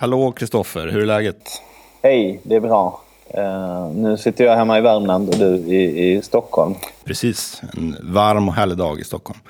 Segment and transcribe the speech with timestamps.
[0.00, 1.62] Hallå Kristoffer, hur är läget?
[2.02, 3.00] Hej, det är bra.
[3.38, 6.74] Uh, nu sitter jag hemma i Värmland och du i, i Stockholm.
[7.04, 9.40] Precis, en varm och härlig dag i Stockholm.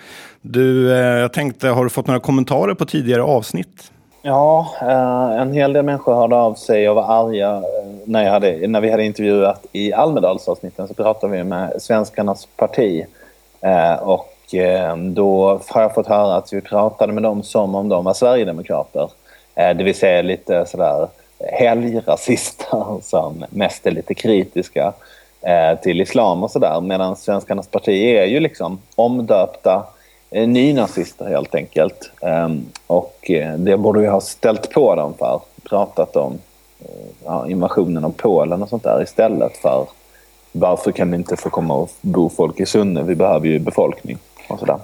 [0.40, 3.92] Du, uh, jag tänkte, har du fått några kommentarer på tidigare avsnitt?
[4.22, 7.62] Ja, uh, en hel del människor hörde av sig och var arga
[8.04, 13.04] när, jag hade, när vi hade intervjuat i Almedalsavsnitten så pratade vi med Svenskarnas parti.
[14.00, 14.54] och
[15.14, 19.08] då har jag fått höra att vi pratade med dem som om de var Sverigedemokrater.
[19.56, 24.92] Eh, det vill säga lite sådär helgrasister som mest är lite kritiska
[25.40, 26.80] eh, till islam och sådär.
[26.80, 29.86] Medan Svenskarnas parti är ju liksom omdöpta
[30.30, 32.10] eh, nynazister helt enkelt.
[32.22, 35.40] Ehm, och det borde vi ha ställt på dem för.
[35.64, 36.38] Pratat om
[37.48, 39.86] invasionen av Polen och sånt där istället för
[40.52, 43.02] varför kan det inte få komma och bo folk i Sunne?
[43.02, 44.18] Vi behöver ju befolkning.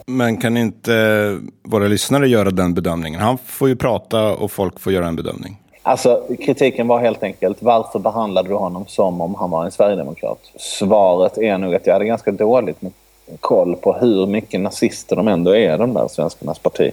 [0.07, 3.21] Men kan inte våra lyssnare göra den bedömningen?
[3.21, 5.57] Han får ju prata och folk får göra en bedömning.
[5.83, 10.38] Alltså, kritiken var helt enkelt varför behandlade du honom som om han var en sverigedemokrat?
[10.57, 12.93] Svaret är nog att jag hade ganska dåligt med
[13.40, 16.90] koll på hur mycket nazister de ändå är, de där svenskarnas parti.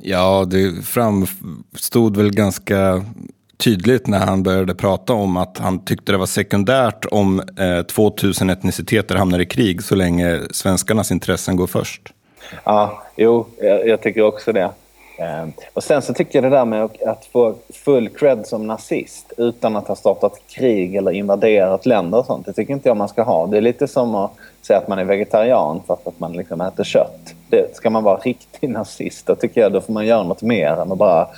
[0.00, 3.04] Ja, det framstod väl ganska
[3.56, 8.50] tydligt när han började prata om att han tyckte det var sekundärt om eh, 2000
[8.50, 12.12] etniciteter hamnar i krig så länge svenskarnas intressen går först.
[12.64, 14.70] Ja, jo, jag, jag tycker också det.
[15.18, 19.32] Eh, och sen så tycker jag det där med att få full cred som nazist
[19.36, 22.46] utan att ha startat krig eller invaderat länder och sånt.
[22.46, 23.46] Det tycker inte jag man ska ha.
[23.46, 24.32] Det är lite som att
[24.62, 27.34] säga att man är vegetarian fast att man liksom äter kött.
[27.50, 30.70] Det, ska man vara riktig nazist då tycker jag då får man göra något mer
[30.70, 31.28] än att bara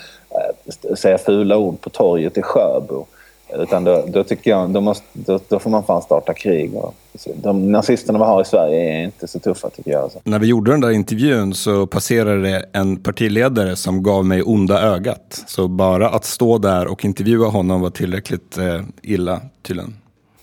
[0.97, 3.07] säga fula ord på torget i Sjöbo.
[3.55, 6.75] Utan då, då tycker jag, då, måste, då, då, får man fan starta krig.
[6.75, 6.95] Och,
[7.35, 10.03] de nazisterna vi har i Sverige är inte så tuffa tycker jag.
[10.03, 10.19] Alltså.
[10.25, 14.83] När vi gjorde den där intervjun så passerade det en partiledare som gav mig onda
[14.83, 15.45] ögat.
[15.47, 19.95] Så bara att stå där och intervjua honom var tillräckligt eh, illa tydligen.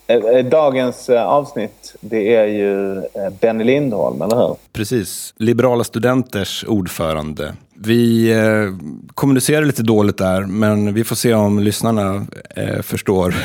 [0.08, 3.02] Eh, eh, dagens eh, avsnitt det är ju
[3.42, 4.56] Benny Lindholm, eller hur?
[4.74, 5.34] Precis.
[5.38, 7.54] Liberala studenters ordförande.
[7.78, 8.76] Vi eh,
[9.14, 12.26] kommunicerar lite dåligt där, men vi får se om lyssnarna
[12.56, 13.36] eh, förstår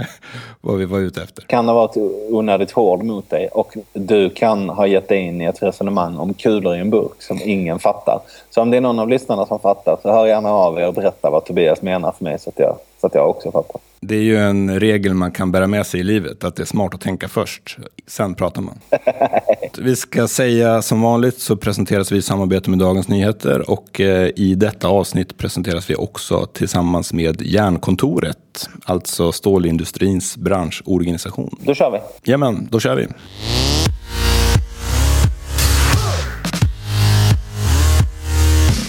[0.60, 1.42] vad vi var ute efter.
[1.42, 1.96] Kan ha varit
[2.28, 6.34] onödigt hård mot dig och du kan ha gett dig in i ett resonemang om
[6.34, 8.20] kulor i en burk som ingen fattar.
[8.50, 10.94] Så om det är någon av lyssnarna som fattar så hör gärna av er och
[10.94, 13.80] berätta vad Tobias menar för mig så att jag, så att jag också fattar.
[14.04, 16.66] Det är ju en regel man kan bära med sig i livet, att det är
[16.66, 18.78] smart att tänka först, sen pratar man.
[19.78, 24.30] vi ska säga som vanligt så presenteras vi i samarbete med Dagens Nyheter och eh,
[24.36, 31.56] i detta avsnitt presenteras vi också tillsammans med Järnkontoret, alltså stålindustrins branschorganisation.
[31.60, 31.98] Då kör vi.
[32.30, 33.06] Jajamän, då kör vi.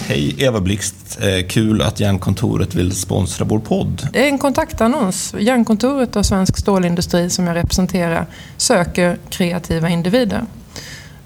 [0.06, 4.08] Hej Eva Blixt, eh, kul att Järnkontoret vill sponsra vår podd.
[4.12, 5.34] Det är en kontaktannons.
[5.38, 10.42] Järnkontoret och Svensk Stålindustri som jag representerar söker kreativa individer.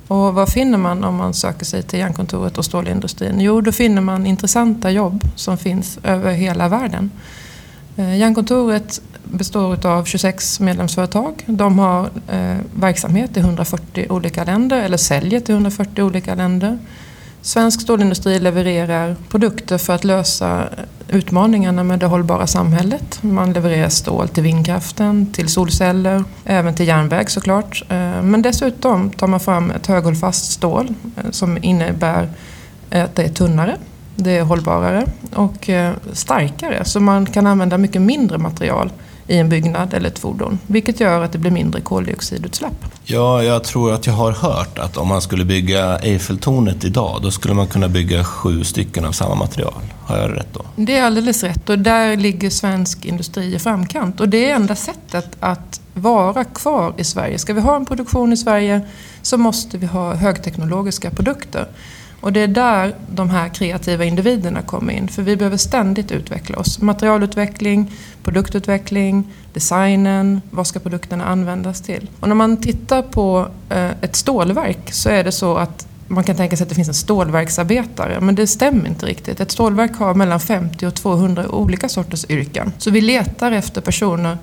[0.09, 3.41] Och vad finner man om man söker sig till Järnkontoret och stålindustrin?
[3.41, 7.11] Jo, då finner man intressanta jobb som finns över hela världen.
[7.97, 11.45] Eh, Järnkontoret består av 26 medlemsföretag.
[11.47, 16.79] De har eh, verksamhet i 140 olika länder eller säljer till 140 olika länder.
[17.43, 20.69] Svensk stålindustri levererar produkter för att lösa
[21.09, 23.23] utmaningarna med det hållbara samhället.
[23.23, 27.83] Man levererar stål till vindkraften, till solceller, även till järnväg såklart.
[27.89, 32.29] Eh, men dessutom tar man fram ett höghållfast stål eh, som innebär
[32.91, 33.77] att det är tunnare,
[34.17, 36.85] det är hållbarare och eh, starkare.
[36.85, 38.91] Så man kan använda mycket mindre material
[39.29, 40.59] i en byggnad eller ett fordon.
[40.67, 42.85] Vilket gör att det blir mindre koldioxidutsläpp.
[43.05, 47.31] Ja, jag tror att jag har hört att om man skulle bygga Eiffeltornet idag, då
[47.31, 49.83] skulle man kunna bygga sju stycken av samma material.
[50.05, 50.65] Har jag rätt då?
[50.77, 54.21] Det är alldeles rätt och där ligger svensk industri i framkant.
[54.21, 57.39] Och det är enda sättet att vara kvar i Sverige.
[57.39, 58.81] Ska vi ha en produktion i Sverige
[59.23, 61.69] så måste vi ha högteknologiska produkter.
[62.21, 65.09] Och det är där de här kreativa individerna kommer in.
[65.09, 66.81] För vi behöver ständigt utveckla oss.
[66.81, 67.93] Materialutveckling,
[68.23, 72.11] produktutveckling, designen, vad ska produkterna användas till?
[72.21, 76.37] Och när man tittar på eh, ett stålverk så är det så att man kan
[76.37, 79.41] tänka sig att det finns en stålverksarbetare, men det stämmer inte riktigt.
[79.41, 82.73] Ett stålverk har mellan 50 och 200 olika sorters yrken.
[82.79, 84.39] Så vi letar efter personer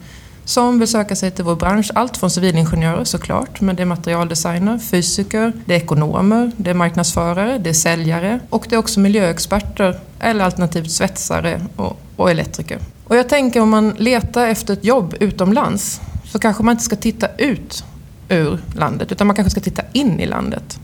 [0.46, 1.92] som vill söka sig till vår bransch.
[1.96, 7.58] Allt från civilingenjörer såklart, men det är materialdesigner, fysiker, det är ekonomer, det är marknadsförare,
[7.58, 12.80] det är säljare och det är också miljöexperter eller alternativt svetsare och, och elektriker.
[13.04, 16.96] Och jag tänker om man letar efter ett jobb utomlands så kanske man inte ska
[16.96, 17.84] titta ut
[18.30, 20.80] ur landet utan man kanske ska titta in i landet.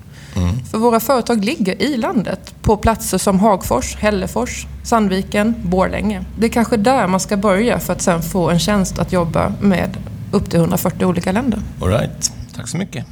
[0.72, 6.26] För våra företag ligger i landet på platser som Hagfors, Hällefors, Sandviken, Borlänge.
[6.38, 9.54] Det är kanske där man ska börja för att sen få en tjänst att jobba
[9.62, 9.98] med
[10.32, 11.60] upp till 140 olika länder.
[11.82, 12.32] All right.
[12.56, 13.06] Tack så mycket.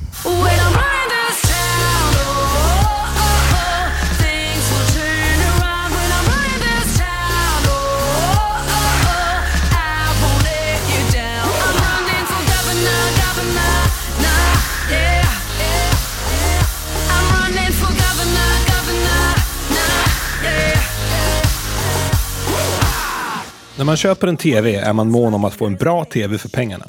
[23.80, 26.50] När man köper en tv är man mån om att få en bra tv för
[26.50, 26.86] pengarna.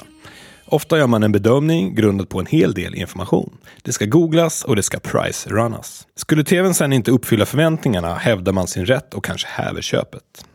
[0.65, 3.57] Ofta gör man en bedömning grundad på en hel del information.
[3.81, 6.07] Det ska googlas och det ska price-runnas.
[6.15, 10.45] Skulle tvn sen inte uppfylla förväntningarna hävdar man sin rätt och kanske häver köpet.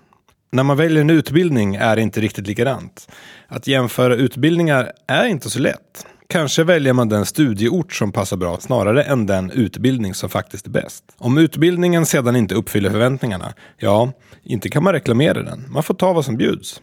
[0.52, 3.08] När man väljer en utbildning är det inte riktigt likadant.
[3.48, 6.06] Att jämföra utbildningar är inte så lätt.
[6.28, 10.70] Kanske väljer man den studieort som passar bra snarare än den utbildning som faktiskt är
[10.70, 11.04] bäst.
[11.18, 14.12] Om utbildningen sedan inte uppfyller förväntningarna, ja,
[14.42, 15.64] inte kan man reklamera den.
[15.68, 16.80] Man får ta vad som bjuds.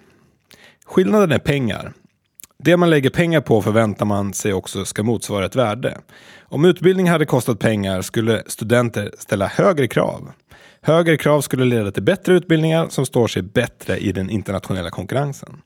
[0.86, 1.94] Skillnaden är pengar.
[2.58, 5.98] Det man lägger pengar på förväntar man sig också ska motsvara ett värde.
[6.42, 10.32] Om utbildning hade kostat pengar skulle studenter ställa högre krav.
[10.82, 15.62] Högre krav skulle leda till bättre utbildningar som står sig bättre i den internationella konkurrensen.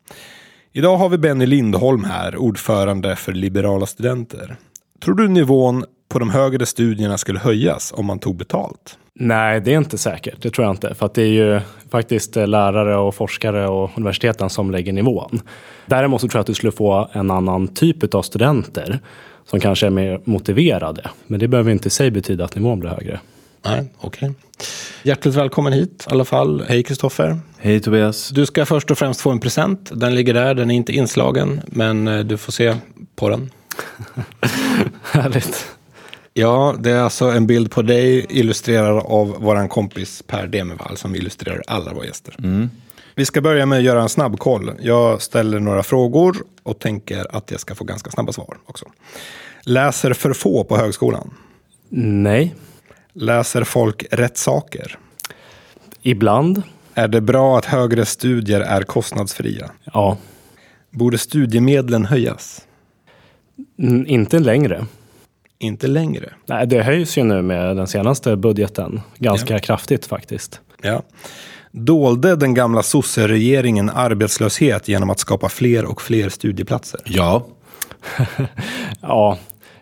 [0.78, 4.56] Idag har vi Benny Lindholm här, ordförande för Liberala studenter.
[5.04, 8.98] Tror du nivån på de högre studierna skulle höjas om man tog betalt?
[9.14, 10.42] Nej, det är inte säkert.
[10.42, 10.96] Det tror jag inte.
[10.96, 15.42] För att det är ju faktiskt eh, lärare och forskare och universiteten som lägger nivån.
[15.86, 19.00] Däremot så tror jag att du skulle få en annan typ av studenter
[19.46, 21.10] som kanske är mer motiverade.
[21.28, 23.20] Men det behöver inte i sig betyda att nivån blir högre.
[23.68, 24.34] Nej, okej.
[25.04, 26.66] Hjärtligt välkommen hit i alla fall.
[26.68, 27.40] Hej Kristoffer.
[27.58, 28.30] Hej Tobias.
[28.30, 29.92] Du ska först och främst få en present.
[29.94, 32.76] Den ligger där, den är inte inslagen, men eh, du får se
[33.16, 33.52] på den.
[35.12, 35.66] Härligt.
[36.34, 41.16] Ja, det är alltså en bild på dig illustrerad av våran kompis Per Demervall som
[41.16, 42.36] illustrerar alla våra gäster.
[43.16, 44.72] Vi ska börja med att göra en snabbkoll.
[44.80, 48.86] Jag ställer några frågor och tänker att jag ska få ganska snabba svar också.
[49.64, 51.34] Läser för få på högskolan?
[51.90, 52.56] Nej,
[53.20, 54.98] Läser folk rätt saker?
[56.02, 56.62] ibland.
[56.94, 59.72] Är det bra att högre studier är kostnadsfria?
[59.94, 60.18] Ja,
[60.92, 62.62] Borde studiemedlen höjas?
[63.80, 64.86] Mm, inte längre.
[65.60, 66.30] Inte längre.
[66.46, 69.02] Nej, det höjs ju nu med den senaste budgeten.
[69.18, 69.60] Ganska Ja.
[69.60, 70.62] kraftigt faktiskt.
[70.82, 71.04] Ja.
[71.72, 77.00] Dolde den gamla sosseregeringen arbetslöshet genom att skapa fler och fler studieplatser?
[77.06, 77.48] Ja.
[79.02, 79.38] Ja,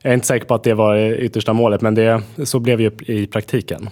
[0.06, 2.81] jag är inte säker på att det var det yttersta målet, men det, så blev
[2.81, 3.90] ju i praktiken.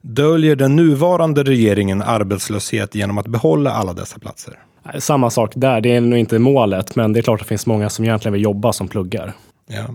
[0.00, 4.58] Döljer den nuvarande regeringen arbetslöshet genom att behålla alla dessa platser?
[4.98, 7.66] Samma sak där, det är nog inte målet, men det är klart att det finns
[7.66, 9.32] många som egentligen vill jobba som pluggar.
[9.66, 9.86] Ja.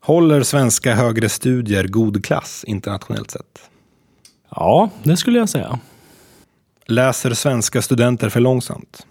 [0.00, 3.70] Håller svenska högre studier god klass internationellt sett?
[4.56, 5.78] Ja, det skulle jag säga.
[6.86, 9.06] Läser svenska studenter för långsamt?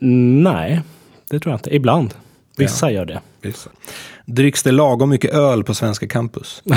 [0.00, 0.82] Mm, Nej,
[1.30, 1.76] det tror jag inte.
[1.76, 2.14] Ibland.
[2.56, 3.20] Vissa gör det.
[3.40, 3.70] Vissa.
[4.24, 6.62] Dricks det lagom mycket öl på svenska campus?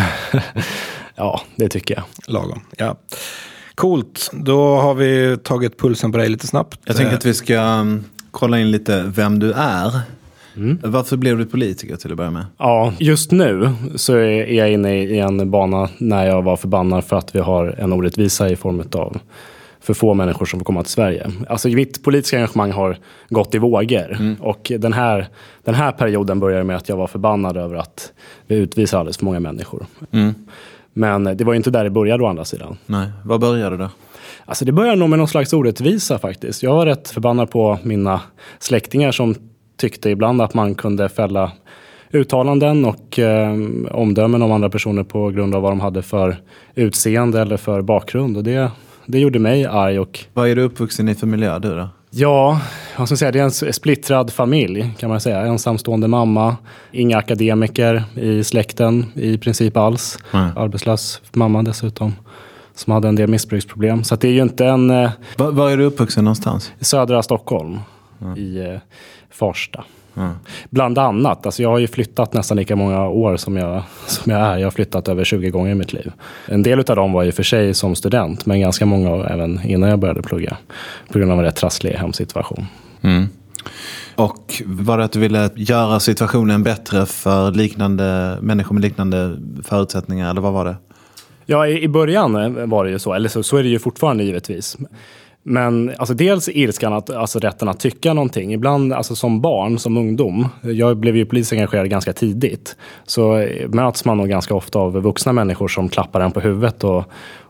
[1.16, 2.04] Ja, det tycker jag.
[2.34, 2.98] Lagom, ja.
[3.76, 6.80] Coolt, då har vi tagit pulsen på dig lite snabbt.
[6.86, 10.02] Jag tänker att vi ska um, kolla in lite vem du är.
[10.84, 12.46] Varför blev du politiker till att börja med?
[12.58, 17.16] Ja, just nu så är jag inne i en bana när jag var förbannad för
[17.16, 19.18] att vi har en orättvisa i form av
[19.82, 21.32] för få människor som får komma till Sverige.
[21.48, 22.98] Alltså mitt politiska engagemang har
[23.30, 24.18] gått i vågor.
[24.40, 25.28] Och den här,
[25.64, 28.12] den här perioden började med att jag var förbannad över att
[28.48, 29.86] vi utvisar alldeles för många människor.
[30.94, 32.78] Men det var ju inte där det började å andra sidan.
[32.86, 33.88] Nej, var började du?
[34.46, 36.64] Alltså det börjar nog med någon slags orättvisa faktiskt.
[36.64, 38.22] Jag var rätt förbannad på mina
[38.60, 39.36] släktingar som
[39.78, 41.52] tyckte ibland att man kunde fälla
[42.12, 43.54] uttalanden och eh,
[43.92, 46.38] omdömen om andra personer på grund av vad de hade för
[46.76, 48.38] utseende eller för bakgrund.
[48.38, 48.72] Och det,
[49.12, 51.90] det gjorde mig arg och Vad är du uppvuxen i för miljö du då?
[52.12, 52.62] Ja,
[52.98, 55.42] vad ska jag säga, det är en splittrad familj kan man säga.
[55.42, 56.58] Ensamstående mamma,
[56.92, 60.20] inga akademiker i släkten i princip alls.
[60.32, 60.52] Nej.
[60.56, 62.16] Arbetslös mamma dessutom,
[62.76, 64.04] som hade en del missbruksproblem.
[64.04, 66.72] Så det är ju inte en eh, Var, var är du uppvuxen någonstans?
[66.80, 67.80] i södra Stockholm,
[68.38, 68.80] i eh,
[69.32, 69.84] Farsta.
[70.70, 74.42] Bland annat, alltså jag har ju flyttat nästan lika många år som jag, som jag
[74.42, 74.58] är.
[74.58, 76.12] Jag har flyttat över 20 gånger i mitt liv.
[76.46, 79.90] En del av dem var ju för sig som student, men ganska många även innan
[79.90, 80.58] jag började plugga.
[81.12, 82.66] På grund av en rätt trasslig hemsituation.
[84.16, 90.30] Och var det att du ville göra situationen bättre för liknande människor med liknande förutsättningar?
[90.30, 90.76] Eller vad var det?
[91.46, 93.14] Ja, i, början var det ju så.
[93.14, 94.78] Eller så, så är det ju fortfarande givetvis.
[95.44, 98.54] Men alltså dels ilskan, att, alltså rätten att tycka någonting.
[98.54, 103.70] Ibland, alltså som barn, som ungdom, jag blev ju politiskt engagerad ganska tidigt, så eh,
[103.70, 107.04] möts man nog ganska ofta av vuxna människor som klappar en på huvudet och,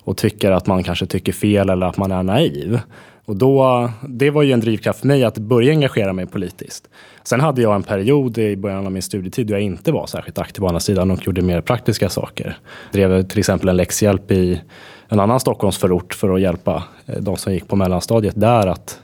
[0.04, 2.80] och tycker att man kanske tycker fel eller att man är naiv.
[3.26, 6.90] Och då, det var ju en drivkraft för mig att börja engagera mig politiskt.
[7.24, 10.38] Sen hade jag en period i början av min studietid då jag inte var särskilt
[10.38, 12.58] aktiv på andra sidan och gjorde mer praktiska saker.
[12.92, 14.62] Drev till exempel en läxhjälp i
[15.10, 19.00] en annan Stockholmsförort för att hjälpa eh, de som gick på mellanstadiet där att,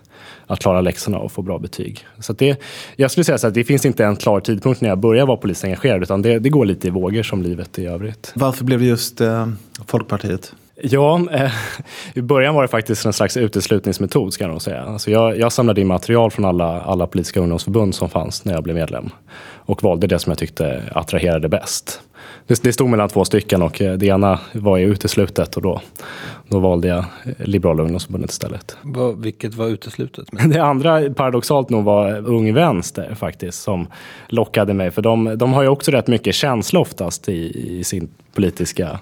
[0.48, 2.06] att klara läxorna och få bra betyg.
[2.20, 2.62] Så det,
[2.96, 5.38] jag skulle säga så att det finns inte en klar tidpunkt när jag börjar vara
[5.38, 8.32] politiskt engagerad utan det, det går lite i vågor som livet i övrigt.
[8.36, 9.48] Varför blev det just eh,
[9.88, 10.54] Folkpartiet?
[10.82, 11.52] Ja, eh,
[12.14, 14.84] i början var det faktiskt en slags uteslutningsmetod ska jag nog säga.
[14.84, 18.64] Alltså jag, jag samlade in material från alla, alla politiska ungdomsförbund som fanns när jag
[18.64, 19.10] blev medlem.
[19.68, 22.02] Och valde det som jag tyckte attraherade bäst.
[22.48, 25.82] Det, det stod mellan två stycken och eh, det ena var ju uteslutet och då,
[26.48, 27.06] då valde jag
[27.38, 28.78] Liberala ungdomsförbundet istället.
[28.82, 30.28] Vad, vilket var uteslutet?
[30.46, 33.88] Det andra paradoxalt nog var Ung Vänster faktiskt som
[34.28, 34.92] lockade mig.
[34.92, 39.00] För de, de har ju också rätt mycket känsla oftast i, i sin politiska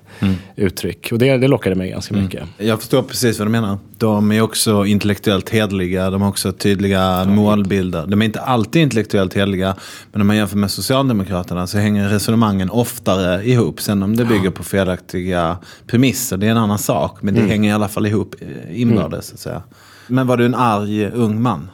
[0.56, 1.10] uttryck.
[1.12, 2.44] Och det, det lockade mig ganska mycket.
[2.58, 3.78] Jag förstår precis vad du menar.
[3.98, 8.06] De är också intellektuellt hedliga, de har också tydliga målbilder.
[8.08, 9.76] De är inte alltid intellektuellt hedliga,
[10.12, 13.82] men om man jämför med Socialdemokraterna så hänger resonemangen oftare ihop.
[13.82, 15.58] Sen om det bygger på felaktiga
[15.88, 17.22] premisser, det är en annan sak.
[17.22, 19.28] Men det hänger i alla fall ihop eh, inbördes.
[19.28, 19.64] Så att säga.
[20.08, 21.70] Men var du en arg ung man?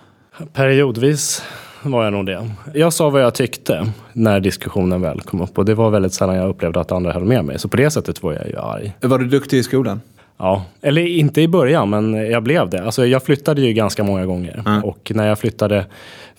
[0.54, 1.44] Periodvis
[1.84, 2.50] var jag nog det.
[2.74, 6.36] Jag sa vad jag tyckte när diskussionen väl kom upp och det var väldigt sällan
[6.36, 7.60] jag upplevde att andra höll med mig.
[7.60, 8.94] Så på det sättet var jag ju arg.
[9.02, 10.02] Var du duktig i skolan?
[10.38, 12.84] Ja, eller inte i början, men jag blev det.
[12.84, 14.64] Alltså, jag flyttade ju ganska många gånger.
[14.66, 14.84] Mm.
[14.84, 15.86] Och när jag flyttade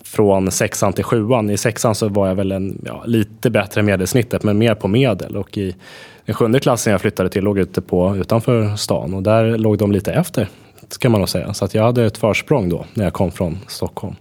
[0.04, 4.42] från sexan till sjuan, i sexan så var jag väl en, ja, lite bättre medelsnittet,
[4.42, 5.36] men mer på medel.
[5.36, 5.76] Och i
[6.26, 9.92] den sjunde klassen jag flyttade till låg ute på, utanför stan och där låg de
[9.92, 10.48] lite efter,
[10.98, 11.54] kan man nog säga.
[11.54, 14.14] Så att jag hade ett försprång då, när jag kom från Stockholm.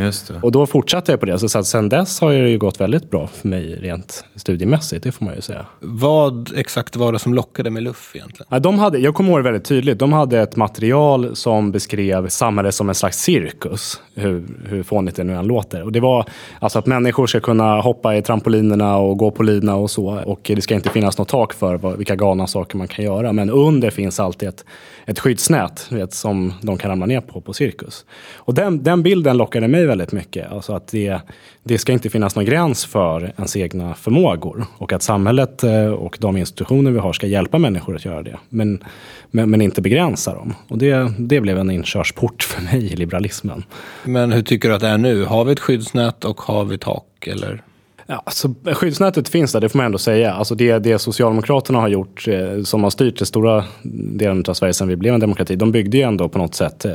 [0.00, 0.40] Just det.
[0.42, 1.38] Och då fortsatte jag på det.
[1.38, 5.12] Så att sen dess har det ju gått väldigt bra för mig rent studiemässigt, det
[5.12, 5.66] får man ju säga.
[5.80, 8.46] Vad exakt var det som lockade med luff egentligen?
[8.50, 9.98] Ja, de hade, jag kommer ihåg det väldigt tydligt.
[9.98, 14.00] De hade ett material som beskrev samhället som en slags cirkus.
[14.14, 15.82] Hur, hur fånigt det nu än låter.
[15.82, 16.24] Och det var
[16.60, 20.22] alltså att människor ska kunna hoppa i trampolinerna och gå på lina och så.
[20.26, 23.32] Och det ska inte finnas något tak för vad, vilka galna saker man kan göra.
[23.32, 24.64] Men under finns alltid ett,
[25.06, 28.04] ett skyddsnät vet, som de kan ramla ner på på cirkus.
[28.34, 30.52] Och den, den bilden lockade mig väldigt mycket.
[30.52, 31.20] Alltså att det,
[31.64, 34.66] det ska inte finnas någon gräns för ens egna förmågor.
[34.78, 38.36] Och att samhället eh, och de institutioner vi har ska hjälpa människor att göra det.
[38.48, 38.84] Men,
[39.30, 40.54] men, men inte begränsa dem.
[40.68, 43.64] Och det, det blev en inkörsport för mig i liberalismen.
[44.04, 45.24] Men hur tycker du att det är nu?
[45.24, 47.26] Har vi ett skyddsnät och har vi tak?
[47.26, 47.62] Eller?
[48.10, 50.32] Ja, alltså, skyddsnätet finns där, det får man ändå säga.
[50.32, 54.74] Alltså det, det Socialdemokraterna har gjort, eh, som har styrt den stora delen av Sverige
[54.74, 56.92] sedan vi blev en demokrati, de byggde ju ändå på något sätt eh,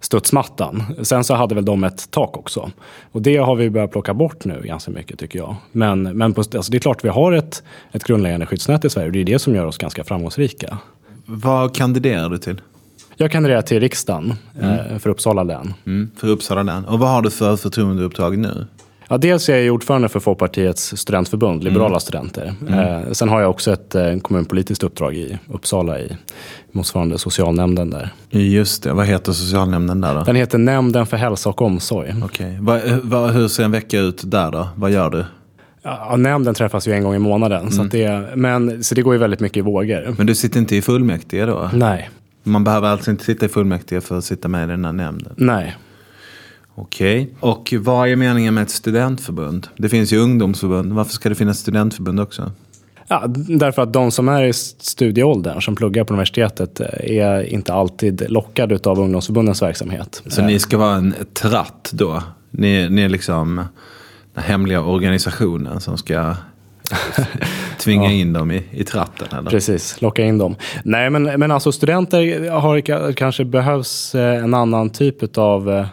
[0.00, 0.82] studsmattan.
[1.02, 2.70] Sen så hade väl de ett tak också.
[3.12, 5.56] Och det har vi börjat plocka bort nu ganska mycket tycker jag.
[5.72, 9.06] Men, men på, alltså det är klart vi har ett, ett grundläggande skyddsnät i Sverige
[9.06, 10.78] och det är det som gör oss ganska framgångsrika.
[11.26, 12.60] Vad kandiderar du till?
[13.16, 15.74] Jag kandiderar till riksdagen eh, för Uppsala län.
[15.86, 16.84] Mm, för Uppsala län.
[16.84, 18.66] Och vad har du för förtroendeuppdrag nu?
[19.12, 22.54] Ja, dels är jag ordförande för Folkpartiets studentförbund, Liberala studenter.
[22.68, 26.16] Eh, sen har jag också ett eh, kommunpolitiskt uppdrag i Uppsala i
[26.72, 28.12] motsvarande socialnämnden där.
[28.30, 30.22] Just det, vad heter socialnämnden där då?
[30.24, 32.14] Den heter Nämnden för hälsa och omsorg.
[32.24, 34.68] Okej, vad, vad, hur ser en vecka ut där då?
[34.76, 35.24] Vad gör du?
[35.82, 39.14] Ja, nämnden träffas ju en gång i månaden, så, att det, men, så det går
[39.14, 40.14] ju väldigt mycket i vågor.
[40.18, 41.70] Men du sitter inte i fullmäktige då?
[41.72, 42.10] Nej,
[42.42, 45.32] Man behöver alltså inte sitta i fullmäktige för att sitta med i den här nämnden?
[45.36, 45.76] nej.
[46.74, 47.34] Okej.
[47.40, 49.66] Och vad är meningen med ett studentförbund?
[49.76, 50.92] Det finns ju ungdomsförbund.
[50.92, 52.52] Varför ska det finnas studentförbund också?
[53.08, 56.86] Ja, därför att de som är i studieåldern, som pluggar på universitetet, eh,
[57.18, 60.22] är inte alltid lockade av ungdomsförbundens verksamhet.
[60.26, 62.22] Så ni ska vara en tratt då?
[62.50, 63.64] Ni, ni är liksom
[64.34, 66.34] den hemliga organisationen som ska
[67.78, 69.38] tvinga in dem i, i tratten?
[69.38, 69.50] Eller?
[69.50, 70.56] Precis, locka in dem.
[70.84, 75.86] Nej, men, men alltså studenter har ka- kanske behövs eh, en annan typ av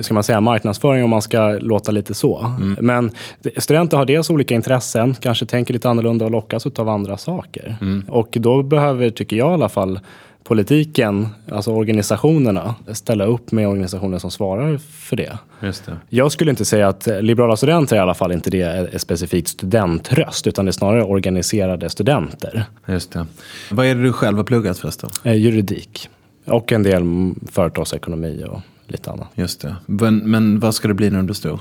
[0.00, 2.52] ska man säga, marknadsföring om man ska låta lite så.
[2.80, 3.10] Men
[3.42, 7.76] det- studenter har dels olika intressen, kanske tänker lite annorlunda och lockas av andra saker.
[8.08, 10.00] Och då behöver, tycker jag i alla fall,
[10.44, 15.38] politiken, alltså organisationerna, ställa upp med organisationer som svarar för det.
[15.62, 15.96] Just det.
[16.08, 20.46] Jag skulle inte säga att liberala studenter i alla fall inte det är specifikt studentröst,
[20.46, 22.64] utan det är snarare organiserade studenter.
[22.86, 23.26] Just det.
[23.70, 25.10] Vad är det du själv har pluggat förresten?
[25.24, 26.08] Eh, juridik
[26.44, 29.28] och en del mm, företagsekonomi och lite annat.
[29.34, 29.76] Just det.
[29.86, 31.60] Men, men vad ska du bli när du blir stor?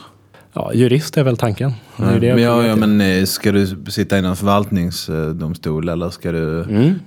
[0.53, 1.73] Ja, jurist är väl tanken.
[1.97, 6.09] Det är det men, ja, ja, men eh, ska du sitta i någon förvaltningsdomstol eller
[6.09, 6.63] ska du...
[6.63, 6.99] Mm.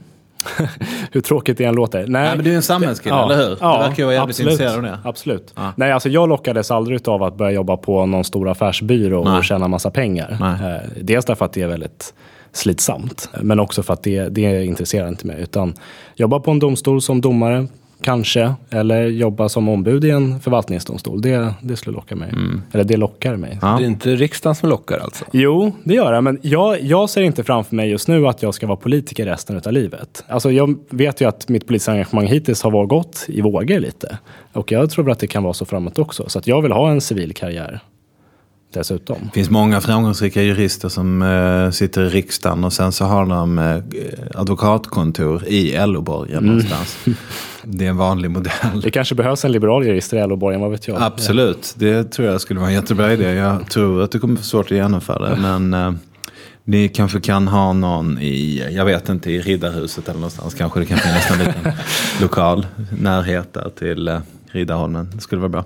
[1.13, 1.99] Hur tråkigt det än låter.
[1.99, 3.49] Nej, Nej, men du är en samhällskille, eller hur?
[3.49, 4.99] Du verkar ju vara jävligt absolut, intresserad av det.
[5.05, 5.53] Absolut.
[5.57, 5.73] Ja.
[5.77, 9.39] Nej, alltså jag lockades aldrig av att börja jobba på någon stor affärsbyrå Nej.
[9.39, 10.37] och tjäna massa pengar.
[10.41, 10.75] Nej.
[10.75, 12.15] Eh, Dels därför att det är väldigt
[12.53, 15.37] slitsamt, men också för att det, det intresserar inte mig.
[15.41, 15.75] Utan
[16.15, 17.67] jobba på en domstol som domare,
[18.03, 21.23] kanske, eller jobba som ombud i en förvaltningsdomstol.
[21.23, 22.33] Det, det skulle locka mig.
[22.73, 23.51] Eller det lockar mig.
[23.51, 23.59] Mm.
[23.63, 23.79] Ja.
[23.79, 25.25] Det är inte riksdagen som lockar alltså?
[25.33, 26.25] Jo, det gör jag.
[26.25, 29.61] Men jag, jag ser inte framför mig just nu att jag ska vara politiker resten
[29.67, 30.25] av livet.
[30.29, 34.19] Alltså jag vet ju att mitt politiska engagemang hittills har varit gått i vågor lite.
[34.53, 36.29] Och jag tror att det kan vara så framåt också.
[36.29, 37.81] Så att jag vill ha en civil karriär
[38.73, 39.17] dessutom.
[39.25, 43.59] Det finns många framgångsrika jurister som eh, sitter i riksdagen och sen så har de
[43.59, 43.77] eh,
[44.35, 46.99] advokatkontor i LO-borgen någonstans.
[47.65, 48.81] Det är en vanlig modell.
[48.83, 51.03] Det kanske behövs en liberal jurist i LO-borgen, vad vet jag?
[51.03, 53.33] Absolut, det tror jag skulle vara en jättebra idé.
[53.33, 55.37] Jag tror att det kommer få svårt att genomföra det.
[55.41, 55.93] Men eh,
[56.65, 60.55] ni kanske kan ha någon i, jag vet inte, i Riddarhuset eller någonstans.
[60.55, 61.73] Kanske det kan finnas en liten
[62.21, 62.67] lokal
[62.99, 64.21] närhet där till eh,
[64.53, 65.11] Riddarholmen.
[65.15, 65.65] Det skulle vara bra.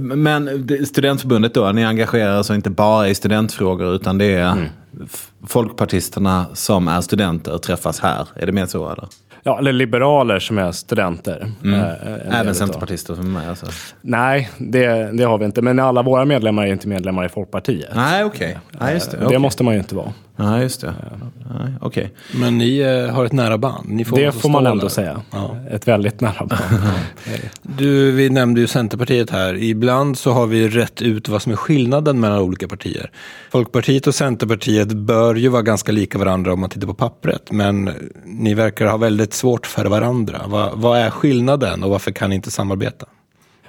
[0.00, 4.70] Men det- studentförbundet då, ni engagerar alltså inte bara i studentfrågor utan det är
[5.04, 8.26] f- folkpartisterna som är studenter träffas här.
[8.34, 9.08] Är det mer så eller?
[9.42, 11.40] Ja, eller liberaler som är studenter.
[11.40, 13.66] Eh, en del Även centerpartister som är med alltså?
[14.02, 15.62] Nej, det, det har vi inte.
[15.62, 17.90] Men alla våra medlemmar är inte medlemmar i Folkpartiet.
[17.94, 18.58] Nej, okej.
[18.80, 19.16] Nej, just det.
[19.16, 19.38] Det Okej.
[19.38, 20.12] måste man ju inte vara.
[20.40, 20.94] Nej, just det.
[21.50, 22.12] Nej, Okej.
[22.34, 23.88] Men ni eh, har ett nära band.
[23.88, 24.88] Ni får Det också får man ändå där.
[24.88, 25.22] säga.
[25.30, 25.56] Ja.
[25.70, 26.60] Ett väldigt nära band.
[27.62, 29.54] Du, vi nämnde ju Centerpartiet här.
[29.62, 33.10] Ibland så har vi rätt ut vad som är skillnaden mellan olika partier.
[33.52, 37.52] Folkpartiet och Centerpartiet bör ju vara ganska lika varandra om man tittar på pappret.
[37.52, 37.90] Men
[38.24, 40.40] ni verkar ha väldigt svårt för varandra.
[40.46, 43.06] Vad, vad är skillnaden och varför kan ni inte samarbeta?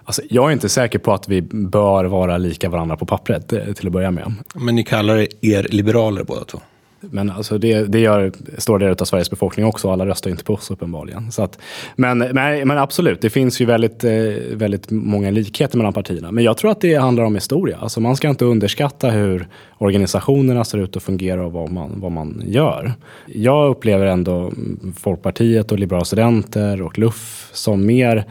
[0.03, 3.73] Alltså, jag är inte säker på att vi bör vara lika varandra på pappret eh,
[3.73, 4.33] till att börja med.
[4.55, 6.59] Men ni kallar er liberaler båda två.
[7.01, 9.91] Men alltså det, det gör stora delar av Sveriges befolkning också.
[9.91, 11.31] Alla röstar inte på oss uppenbarligen.
[11.31, 11.59] Så att,
[11.95, 14.11] men, men, men absolut, det finns ju väldigt, eh,
[14.53, 16.31] väldigt många likheter mellan partierna.
[16.31, 17.77] Men jag tror att det handlar om historia.
[17.77, 22.11] Alltså man ska inte underskatta hur organisationerna ser ut och fungerar och vad man, vad
[22.11, 22.93] man gör.
[23.25, 24.51] Jag upplever ändå
[24.99, 28.25] Folkpartiet och Liberala Studenter och LUF som mer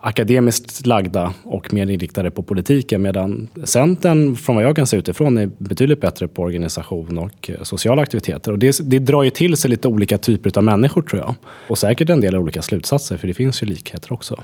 [0.00, 5.38] akademiskt lagda och mer inriktade på politiken medan Centern, från vad jag kan se utifrån,
[5.38, 8.52] är betydligt bättre på organisation och eh, sociala aktiviteter.
[8.52, 11.34] Och det, det drar ju till sig lite olika typer av människor tror jag.
[11.68, 14.42] Och säkert en del olika slutsatser, för det finns ju likheter också.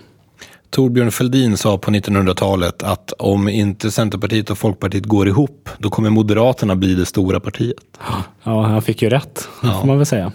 [0.71, 6.11] Torbjörn Fälldin sa på 1900-talet att om inte Centerpartiet och Folkpartiet går ihop, då kommer
[6.11, 7.77] Moderaterna bli det stora partiet.
[8.45, 10.33] Ja, han fick ju rätt, det får man väl säga.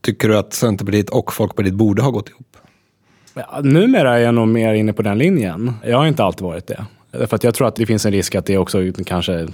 [0.00, 2.56] Tycker du att Centerpartiet och Folkpartiet borde ha gått ihop?
[3.52, 5.72] Ja, numera är jag nog mer inne på den linjen.
[5.84, 6.84] Jag har inte alltid varit det.
[7.12, 9.48] För att jag tror att det finns en risk att det också kanske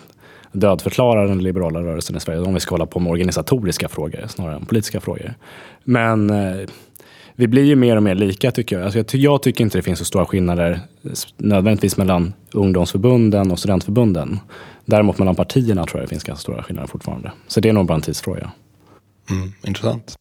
[0.52, 4.56] dödförklarar den liberala rörelsen i Sverige om vi ska hålla på med organisatoriska frågor snarare
[4.56, 5.34] än politiska frågor.
[5.84, 6.66] Men eh,
[7.34, 8.84] vi blir ju mer och mer lika tycker jag.
[8.84, 10.80] Alltså jag, jag tycker inte det finns så stora skillnader
[11.36, 14.40] nödvändigtvis mellan ungdomsförbunden och studentförbunden.
[14.84, 17.32] Däremot mellan partierna tror jag det finns ganska stora skillnader fortfarande.
[17.46, 18.50] Så det är nog bara en tidsfråga.
[19.30, 20.16] Mm, intressant.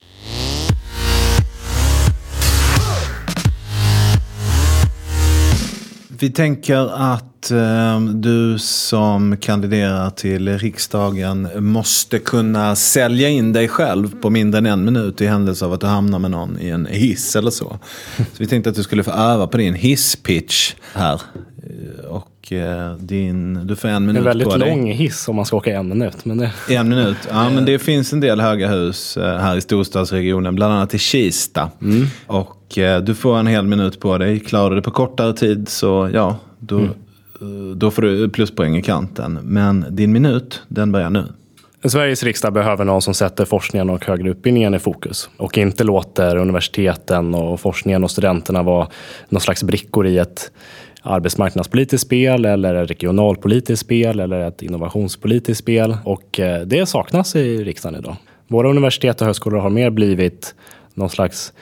[6.19, 14.21] Vi tänker att eh, du som kandiderar till riksdagen måste kunna sälja in dig själv
[14.21, 16.85] på mindre än en minut i händelse av att du hamnar med någon i en
[16.85, 17.79] hiss eller så.
[18.17, 21.21] Så vi tänkte att du skulle få öva på din hisspitch här.
[21.63, 24.69] Eh, Och eh, din, du får en Det är minut en väldigt på dig.
[24.69, 26.25] lång hiss om man ska åka en minut.
[26.25, 27.17] Men det, En minut.
[27.29, 30.97] Ja, men det finns en del höga hus eh, här i storstadsregionen, bland annat i
[30.99, 31.69] Kista.
[32.27, 34.39] Och eh, du får en hel minut på dig.
[34.39, 36.87] Klarar du det på kortare tid så ja, då, eh,
[37.75, 39.39] då får du pluspoäng i kanten.
[39.43, 41.23] Men din minut, den börjar nu.
[41.89, 46.35] Sveriges riksdag behöver någon som sätter forskningen och högre utbildningen i fokus och inte låter
[46.35, 48.87] universiteten och forskningen och studenterna vara
[49.29, 50.51] någon slags brickor i ett
[51.01, 55.97] arbetsmarknadspolitiskt spel eller ett regionalpolitiskt spel eller ett innovationspolitiskt spel.
[56.03, 58.15] Och eh, det saknas i riksdagen idag.
[58.47, 60.55] Våra universitet och högskolor har mer blivit
[60.93, 61.53] någon slags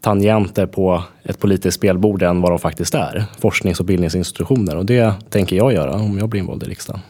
[0.00, 3.24] tangenter på ett politiskt spelbord än vad de faktiskt är.
[3.38, 4.76] Forsknings och bildningsinstitutioner.
[4.76, 7.00] Och det tänker jag göra om jag blir invald i riksdagen.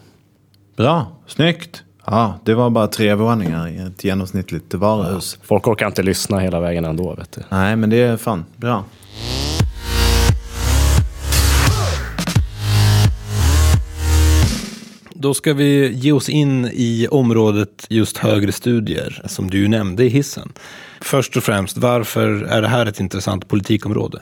[0.77, 1.85] Bra, snyggt.
[2.07, 5.38] Ja, det var bara tre våningar i ett genomsnittligt varuhus.
[5.43, 7.15] Folk orkar inte lyssna hela vägen ändå.
[7.15, 7.43] Vet du.
[7.49, 8.85] Nej, men det är fan bra.
[15.15, 20.05] Då ska vi ge oss in i området just högre studier, som du ju nämnde
[20.05, 20.53] i hissen.
[21.01, 24.21] Först och främst, varför är det här ett intressant politikområde?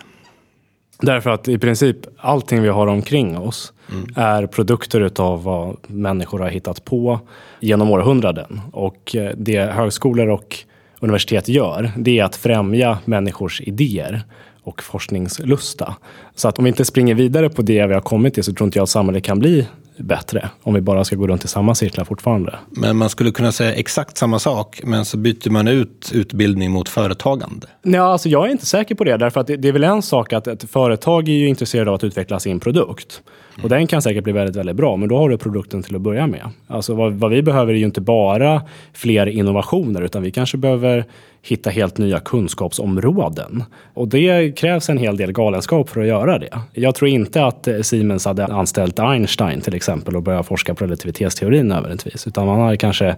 [1.03, 3.73] Därför att i princip allting vi har omkring oss
[4.17, 7.21] är produkter utav vad människor har hittat på
[7.61, 8.61] genom århundraden.
[8.73, 10.57] Och eh, det högskolor och
[11.01, 14.23] universitet gör, det är att främja människors idéer
[14.63, 15.95] och forskningslusta.
[16.35, 18.67] Så att om vi inte springer vidare på det vi har kommit till så tror
[18.67, 19.67] inte jag att samhället kan bli
[20.05, 22.59] bättre om vi bara ska gå runt i samma cirklar fortfarande.
[22.71, 26.89] Men man skulle kunna säga exakt samma sak, men så byter man ut utbildning mot
[26.89, 27.67] företagande.
[27.83, 29.17] Ja, alltså jag är inte säker på det.
[29.17, 31.95] Därför att det, det är väl en sak att ett företag är ju intresserad av
[31.95, 33.23] att utveckla sin produkt.
[33.63, 36.03] Och den kan säkert bli väldigt, väldigt bra, men då har du produkten till att
[36.03, 36.49] börja med.
[36.67, 41.05] Alltså vad, vad vi behöver är ju inte bara fler innovationer, utan vi kanske behöver
[41.43, 43.65] hitta helt nya kunskapsområden.
[43.95, 46.59] Och det krävs en hel del galenskap för att göra det.
[46.73, 50.85] Jag tror inte att eh, Siemens hade anställt Einstein till exempel och börjat forska på
[50.85, 53.17] relativitetsteorin nödvändigtvis, utan man hade kanske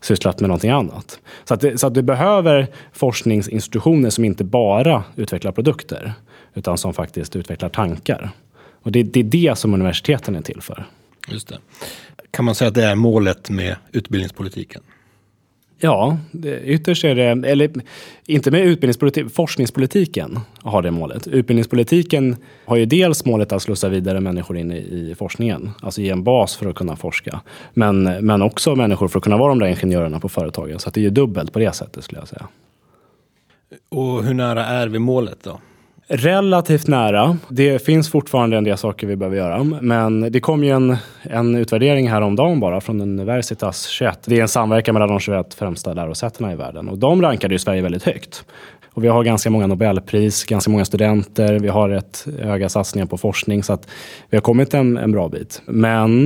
[0.00, 1.20] sysslat med någonting annat.
[1.44, 6.12] Så att, det, så att du behöver forskningsinstitutioner som inte bara utvecklar produkter,
[6.54, 8.30] utan som faktiskt utvecklar tankar.
[8.82, 10.86] Och det, det är det som universiteten är till för.
[11.28, 11.58] Just det.
[12.30, 14.82] Kan man säga att det är målet med utbildningspolitiken?
[15.80, 17.70] Ja, det, ytterst är det, eller
[18.26, 21.26] inte med utbildningspolitik, forskningspolitiken har det målet.
[21.26, 26.10] Utbildningspolitiken har ju dels målet att slussa vidare människor in i, i forskningen, alltså ge
[26.10, 27.40] en bas för att kunna forska.
[27.74, 30.78] Men, men också människor för att kunna vara de där ingenjörerna på företagen.
[30.78, 32.48] Så att det är ju dubbelt på det sättet skulle jag säga.
[33.88, 35.60] Och hur nära är vi målet då?
[36.10, 37.38] Relativt nära.
[37.48, 39.64] Det finns fortfarande en del saker vi behöver göra.
[39.64, 44.18] Men det kom ju en, en utvärdering häromdagen bara från Universitas 21.
[44.24, 46.88] Det är en samverkan mellan de 21 främsta lärosätena i världen.
[46.88, 48.44] Och de rankade ju Sverige väldigt högt.
[48.94, 53.18] Och vi har ganska många Nobelpris, ganska många studenter, vi har rätt höga satsningar på
[53.18, 53.62] forskning.
[53.62, 53.88] Så att
[54.30, 55.62] vi har kommit en, en bra bit.
[55.66, 56.24] Men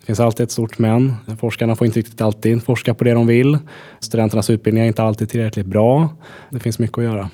[0.00, 1.14] det finns alltid ett stort men.
[1.40, 3.58] Forskarna får inte riktigt alltid forska på det de vill.
[4.00, 6.08] Studenternas utbildning är inte alltid tillräckligt bra.
[6.50, 7.30] Det finns mycket att göra.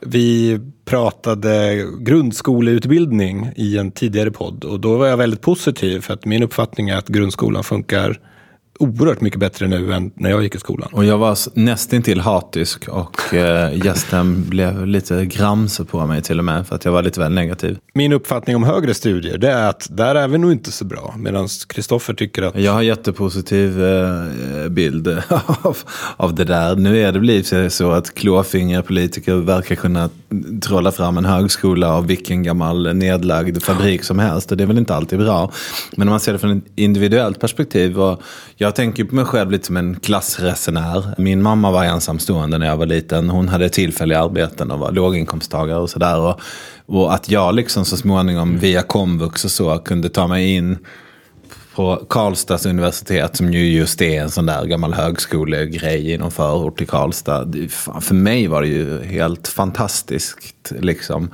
[0.00, 6.24] Vi pratade grundskoleutbildning i en tidigare podd och då var jag väldigt positiv för att
[6.24, 8.20] min uppfattning är att grundskolan funkar
[8.78, 10.88] oerhört mycket bättre nu än när jag gick i skolan.
[10.92, 16.44] Och jag var nästintill hatisk och eh, gästen blev lite gramse på mig till och
[16.44, 17.78] med för att jag var lite väl negativ.
[17.94, 21.14] Min uppfattning om högre studier det är att där är vi nog inte så bra.
[21.18, 25.08] Medan Kristoffer tycker att Jag har jättepositiv eh, bild
[25.62, 25.76] av,
[26.16, 26.76] av det där.
[26.76, 30.10] Nu är det blivit så att klåfingriga politiker verkar kunna
[30.62, 34.50] trolla fram en högskola av vilken gammal nedlagd fabrik som helst.
[34.50, 35.52] Och det är väl inte alltid bra.
[35.96, 38.00] Men om man ser det från ett individuellt perspektiv.
[38.00, 38.22] Och
[38.56, 41.14] jag tänker på mig själv lite som en klassresenär.
[41.18, 43.30] Min mamma var ensamstående när jag var liten.
[43.30, 46.20] Hon hade tillfälliga arbeten och var låginkomsttagare och sådär.
[46.20, 46.40] Och,
[46.86, 50.78] och att jag liksom så småningom via komvux och så kunde ta mig in
[51.74, 56.78] på Karlstads universitet som ju just är en sån där gammal högskolegrej i någon förort
[56.78, 57.52] till Karlstad.
[58.00, 60.72] För mig var det ju helt fantastiskt.
[60.80, 61.30] Liksom.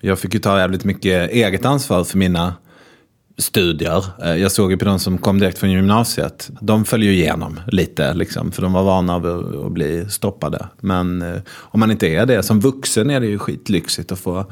[0.00, 2.54] Jag fick ju ta jävligt mycket eget ansvar för mina
[3.42, 4.04] studier.
[4.24, 6.50] Eh, jag såg ju på de som kom direkt från gymnasiet.
[6.60, 10.68] De föll ju igenom lite, liksom, för de var vana vid att bli stoppade.
[10.80, 14.46] Men eh, om man inte är det, som vuxen är det ju skitlyxigt att få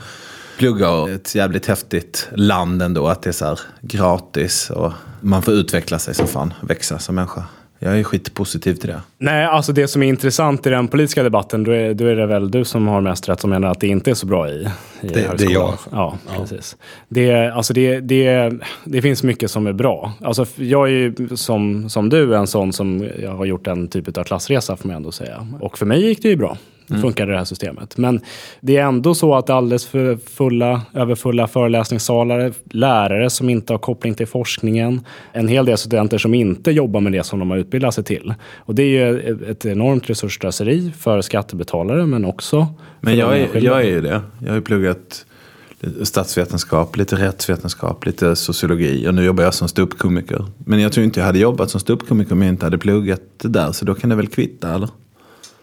[0.58, 3.08] plugga och ett jävligt häftigt land ändå.
[3.08, 7.14] Att det är så här gratis och man får utveckla sig som fan, växa som
[7.14, 7.44] människa.
[7.82, 9.00] Jag är skitpositiv till det.
[9.18, 12.26] Nej, alltså det som är intressant i den politiska debatten, då är, då är det
[12.26, 14.52] väl du som har mest rätt som menar att det inte är så bra i,
[14.52, 14.66] i
[15.00, 15.54] Det- det är högskolan.
[15.62, 15.74] jag.
[15.92, 16.76] Ja, precis.
[17.08, 18.52] Det, alltså det, det,
[18.84, 20.12] det finns mycket som är bra.
[20.24, 24.18] Alltså jag är ju som, som du en sån som jag har gjort en typ
[24.18, 25.46] av klassresa får man ändå säga.
[25.60, 26.56] Och för mig gick det ju bra.
[26.90, 27.02] Mm.
[27.02, 27.96] Funkade det här systemet.
[27.96, 28.20] Men
[28.60, 34.14] det är ändå så att alldeles för fulla, överfulla föreläsningssalar, lärare som inte har koppling
[34.14, 35.00] till forskningen,
[35.32, 38.34] en hel del studenter som inte jobbar med det som de har utbildat sig till.
[38.56, 42.66] Och det är ju ett enormt resursslöseri för skattebetalare men också
[43.00, 44.20] Men jag är, jag är ju det.
[44.38, 45.24] Jag har ju pluggat
[46.02, 50.44] statsvetenskap, lite rättsvetenskap, lite sociologi och nu jobbar jag som ståuppkomiker.
[50.58, 53.48] Men jag tror inte jag hade jobbat som ståuppkomiker om jag inte hade pluggat det
[53.48, 53.72] där.
[53.72, 54.88] Så då kan det väl kvitta eller?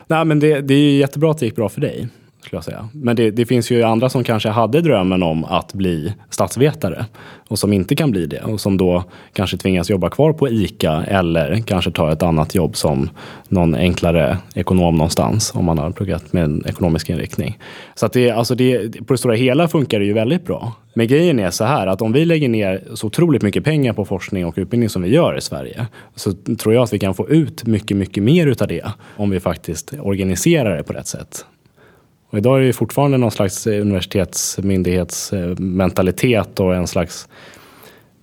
[0.07, 2.07] Nej, men det, det är ju jättebra att det gick bra för dig.
[2.47, 2.89] Skulle jag säga.
[2.93, 7.05] Men det, det finns ju andra som kanske hade drömmen om att bli statsvetare
[7.47, 11.03] och som inte kan bli det och som då kanske tvingas jobba kvar på ICA
[11.07, 13.09] eller kanske ta ett annat jobb som
[13.47, 17.59] någon enklare ekonom någonstans om man har pluggat med en ekonomisk inriktning.
[17.95, 20.73] Så att det, alltså det, på det stora hela funkar det ju väldigt bra.
[20.93, 24.05] Men grejen är så här att om vi lägger ner så otroligt mycket pengar på
[24.05, 27.29] forskning och utbildning som vi gör i Sverige så tror jag att vi kan få
[27.29, 31.45] ut mycket, mycket mer utav det om vi faktiskt organiserar det på rätt sätt.
[32.29, 37.27] Och idag är det fortfarande någon slags universitetsmyndighetsmentalitet och en slags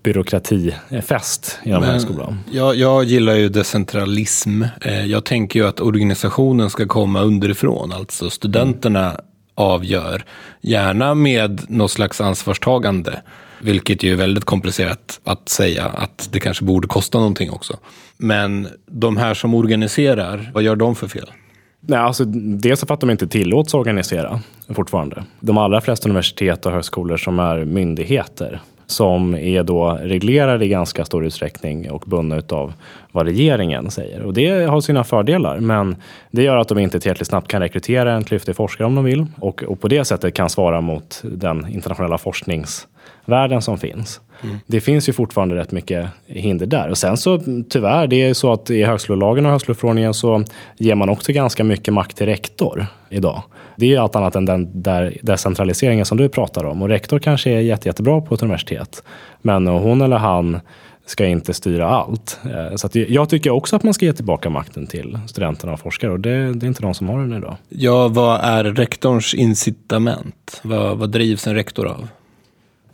[0.02, 2.38] byråkratifest i de här skolorna.
[2.52, 4.62] jag, jag gillar ju decentralism.
[4.80, 7.92] Eh, Jag tänker ju att organisationen ska komma underifrån.
[7.92, 9.20] Alltså studenterna
[9.54, 10.24] avgör.
[10.60, 13.22] Gärna med något slags ansvarstagande.
[13.60, 17.76] Vilket ju är väldigt komplicerat att säga att det kanske borde kosta någonting också.
[18.16, 21.30] Men de här som organiserar, vad gör de för fel?
[21.86, 25.24] Nej, alltså, dels för att de inte tillåts organisera fortfarande.
[25.40, 31.04] De allra flesta universitet och högskolor som är myndigheter som är då reglerade i ganska
[31.04, 32.72] stor utsträckning och bundna av
[33.14, 34.22] vad regeringen säger.
[34.22, 35.96] Och det har sina fördelar, men
[36.30, 39.26] det gör att de inte tillräckligt snabbt kan rekrytera en klyftig forskare om de vill
[39.40, 44.20] och, och på det sättet kan svara mot den internationella forskningsvärlden som finns.
[44.66, 46.88] Det finns ju fortfarande rätt mycket hinder där.
[46.88, 50.44] Och sen så tyvärr, det är så att i högskolelagen och högskoleförordningen så
[50.76, 53.42] ger man också ganska mycket makt till rektor idag.
[53.76, 56.82] Det är ju allt annat än den där decentraliseringen som du pratar om.
[56.82, 59.02] Och rektor kanske är jätte, jättebra på ett universitet.
[59.42, 60.60] Men hon eller han
[61.06, 62.38] ska inte styra allt.
[62.44, 66.10] Eh, Så jag tycker också att man ska ge tillbaka makten till studenterna och forskare.
[66.10, 67.56] Och det, det är inte de som har den idag.
[67.68, 70.60] Ja, vad är rektorns incitament?
[70.62, 72.08] Vad, vad drivs en rektor av?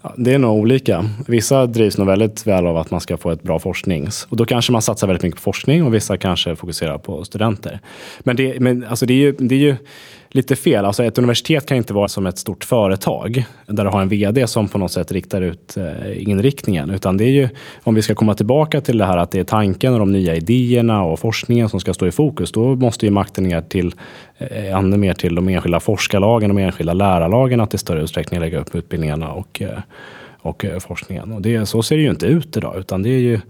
[0.02, 1.10] Ja, det är nog olika.
[1.26, 4.26] Vissa drivs nog väldigt väl av att man ska få ett bra forsknings.
[4.30, 7.80] Och då kanske man satsar väldigt mycket på forskning och vissa kanske fokuserar på studenter.
[8.20, 9.76] Men det, men alltså det, är, ju, det är ju
[10.32, 10.84] lite fel.
[10.84, 14.46] Alltså ett universitet kan inte vara som ett stort företag där du har en vd
[14.46, 16.90] som på något sätt riktar ut eh, inriktningen.
[16.90, 17.48] Utan det är ju,
[17.82, 20.36] om vi ska komma tillbaka till det här att det är tanken och de nya
[20.36, 22.52] idéerna och forskningen som ska stå i fokus.
[22.52, 23.94] Då måste ju makten ner till
[24.38, 28.40] eh, ännu mer till de enskilda forskarlagen och de enskilda lärarlagen att i större utsträckning
[28.40, 29.78] lägga upp utbildningarna och, eh,
[30.42, 31.32] och forskningen.
[31.32, 33.40] Och det, så ser det ju inte ut idag, utan det är ju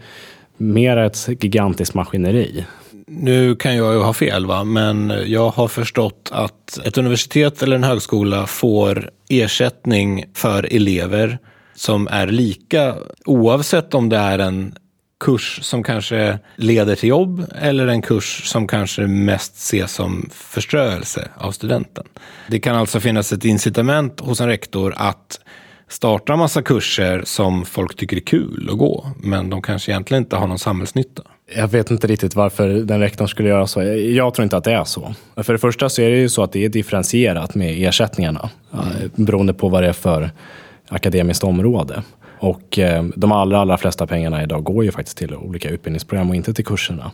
[0.56, 2.64] mer ett gigantiskt maskineri.
[3.12, 4.64] Nu kan jag ju ha fel, va?
[4.64, 11.38] men jag har förstått att ett universitet eller en högskola får ersättning för elever
[11.74, 12.94] som är lika
[13.24, 14.74] oavsett om det är en
[15.20, 21.28] kurs som kanske leder till jobb eller en kurs som kanske mest ses som förströelse
[21.36, 22.04] av studenten.
[22.48, 25.40] Det kan alltså finnas ett incitament hos en rektor att
[25.88, 30.36] starta massa kurser som folk tycker är kul att gå, men de kanske egentligen inte
[30.36, 31.22] har någon samhällsnytta.
[31.56, 33.82] Jag vet inte riktigt varför den rektorn skulle göra så.
[33.82, 35.14] Jag- tror inte att det är så.
[35.36, 39.10] För det första så är det ju så att det är differentierat med ersättningarna mm.
[39.14, 40.30] beroende på vad det är för
[40.88, 42.02] akademiskt område.
[42.42, 46.36] Och eh, de allra, allra flesta pengarna idag går ju faktiskt till olika utbildningsprogram och
[46.36, 47.10] inte till kurserna.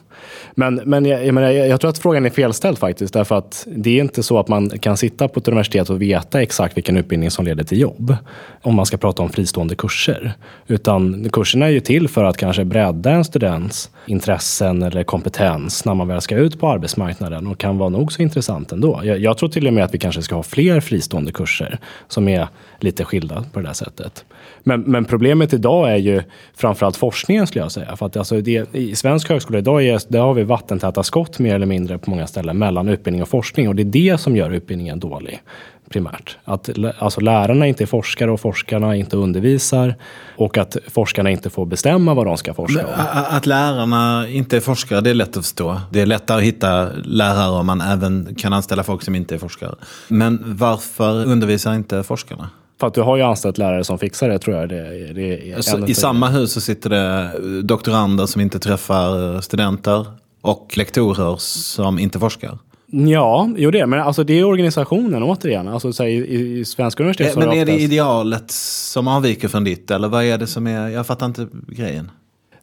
[0.55, 3.15] Men, men jag, jag, menar, jag, jag tror att frågan är felställd faktiskt.
[3.15, 6.43] Därför att det är inte så att man kan sitta på ett universitet och veta
[6.43, 8.17] exakt vilken utbildning som leder till jobb.
[8.62, 10.33] Om man ska prata om fristående kurser.
[10.67, 15.95] Utan kurserna är ju till för att kanske bredda en students intressen eller kompetens när
[15.95, 19.01] man väl ska ut på arbetsmarknaden och kan vara nog så intressant ändå.
[19.05, 22.29] Jag, jag tror till och med att vi kanske ska ha fler fristående kurser som
[22.29, 22.49] är
[22.81, 24.25] lite skilda på det där sättet.
[24.68, 26.22] Men, men problemet idag är ju
[26.55, 27.96] framförallt forskningen skulle jag säga.
[27.96, 31.55] För att alltså det, I svensk högskola idag är, där har vi vattentäta skott mer
[31.55, 33.68] eller mindre på många ställen mellan utbildning och forskning.
[33.68, 35.42] Och det är det som gör utbildningen dålig
[35.90, 36.38] primärt.
[36.44, 39.94] Att alltså lärarna inte är forskare och forskarna inte undervisar.
[40.37, 42.92] Och att forskarna inte får bestämma vad de ska forska om.
[43.12, 45.81] Att lärarna inte är forskare, det är lätt att förstå.
[45.90, 49.38] Det är lättare att hitta lärare om man även kan anställa folk som inte är
[49.38, 49.74] forskare.
[50.09, 52.50] Men varför undervisar inte forskarna?
[52.81, 54.69] För att du har ju anställt lärare som fixar det tror jag.
[54.69, 57.31] Det, det är Alltså, I samma hus så sitter det
[57.62, 60.07] doktorander som inte träffar studenter
[60.43, 62.59] och lektorer som inte forskar.
[62.91, 63.87] Ja, jo det.
[63.87, 65.69] Men alltså, det är organisationen återigen.
[65.69, 69.09] Alltså, så här, i, I svenska universitet så Men har är det oftast- idealet som
[69.09, 69.91] avviker från ditt?
[69.91, 70.89] Eller vad är det som är...
[70.89, 72.11] Jag fattar inte grejen.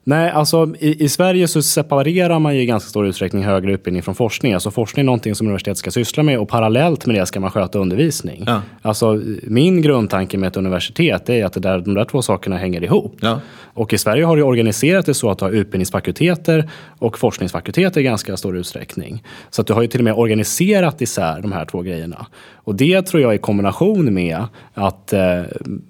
[0.05, 4.03] Nej, alltså i, i Sverige så separerar man ju i ganska stor utsträckning högre utbildning
[4.03, 4.53] från forskning.
[4.53, 7.51] Alltså forskning är någonting som universitet ska syssla med och parallellt med det ska man
[7.51, 8.43] sköta undervisning.
[8.47, 8.61] Ja.
[8.81, 12.83] Alltså min grundtanke med ett universitet är att det där, de där två sakerna hänger
[12.83, 13.17] ihop.
[13.21, 13.39] Ja.
[13.75, 18.03] Och i Sverige har det organiserat det så att du har utbildningsfakulteter och forskningsfakulteter i
[18.03, 19.23] ganska stor utsträckning.
[19.49, 22.25] Så att du har ju till och med organiserat isär de här två grejerna.
[22.55, 25.41] Och det tror jag i kombination med att eh,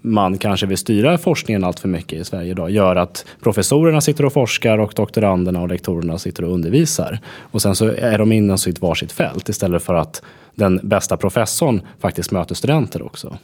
[0.01, 4.25] man kanske vill styra forskningen allt för mycket i Sverige idag gör att professorerna sitter
[4.25, 7.19] och forskar och doktoranderna och lektorerna sitter och undervisar.
[7.51, 10.21] Och sen så är de inom sitt varsitt fält istället för att
[10.55, 13.37] den bästa professorn faktiskt möter studenter också.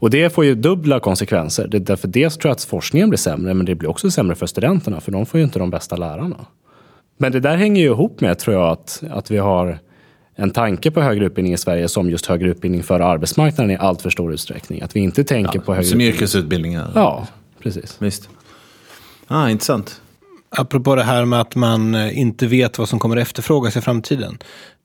[0.00, 1.68] Och det får ju dubbla konsekvenser.
[1.68, 4.34] Det är därför dels tror jag att forskningen blir sämre, men det blir också sämre
[4.34, 6.36] för studenterna, för de får ju inte de bästa lärarna.
[7.16, 9.78] Men det där hänger ju ihop med, tror jag, att, att vi har
[10.34, 14.02] en tanke på högre utbildning i Sverige som just högre utbildning för arbetsmarknaden i allt
[14.02, 14.82] för stor utsträckning.
[14.82, 16.14] Att vi inte tänker på högre Som utbildning.
[16.14, 16.90] yrkesutbildningar.
[16.94, 17.26] Ja,
[17.62, 17.96] precis.
[17.98, 18.28] Visst.
[19.28, 20.00] Ah, intressant.
[20.50, 24.38] Apropå det här med att man eh, inte vet vad som kommer efterfrågas i framtiden.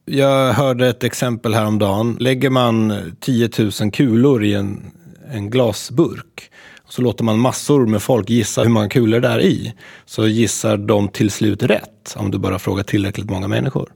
[0.04, 2.16] Jag hörde ett exempel häromdagen.
[2.20, 4.90] Lägger man eh, 10 000 kulor i en,
[5.32, 6.50] en glasburk
[6.86, 9.74] och så låter man massor med folk gissa hur många kulor det är i.
[10.06, 13.92] Så gissar de till slut rätt om du bara frågar tillräckligt många människor.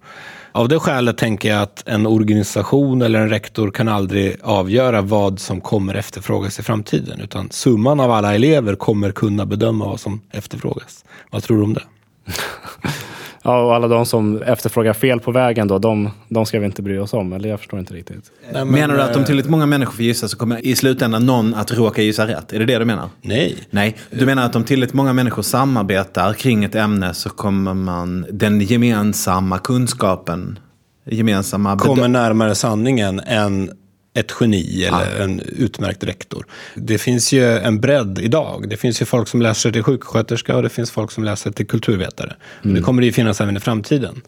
[0.53, 5.41] Av det skälet tänker jag att en organisation eller en rektor kan aldrig avgöra vad
[5.41, 7.21] som kommer efterfrågas i framtiden.
[7.21, 11.05] Utan summan av alla elever kommer kunna bedöma vad som efterfrågas.
[11.31, 11.83] Vad tror du om det?
[13.49, 16.83] Ja, och alla de som efterfrågar fel på vägen då, de, de ska vi inte
[16.83, 17.33] bry oss om.
[17.33, 18.31] Eller jag förstår inte riktigt.
[18.53, 20.77] Nej, men, menar du att om eh, tillräckligt många människor får gissa så kommer i
[20.77, 22.53] slutändan någon att råka gissa rätt?
[22.53, 23.09] Är det det du menar?
[23.23, 23.57] Nej.
[23.71, 28.27] Nej, du menar att om tillräckligt många människor samarbetar kring ett ämne så kommer man
[28.31, 30.59] den gemensamma kunskapen,
[31.05, 33.71] gemensamma kommer närmare sanningen än
[34.15, 36.47] ett geni eller en utmärkt rektor.
[36.75, 38.69] Det finns ju en bredd idag.
[38.69, 41.67] Det finns ju folk som läser till sjuksköterska och det finns folk som läser till
[41.67, 42.37] kulturvetare.
[42.63, 44.23] Och det kommer det ju finnas även i framtiden.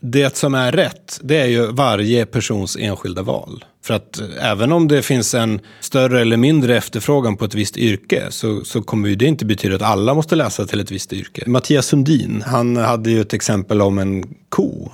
[0.00, 3.64] Det som är rätt, det är ju varje persons enskilda val.
[3.84, 7.76] För att eh, även om det finns en större eller mindre efterfrågan på ett visst
[7.76, 11.12] yrke så, så kommer ju det inte betyda att alla måste läsa till ett visst
[11.12, 11.42] yrke.
[11.46, 14.92] Mattias Sundin, han hade ju ett exempel om en ko.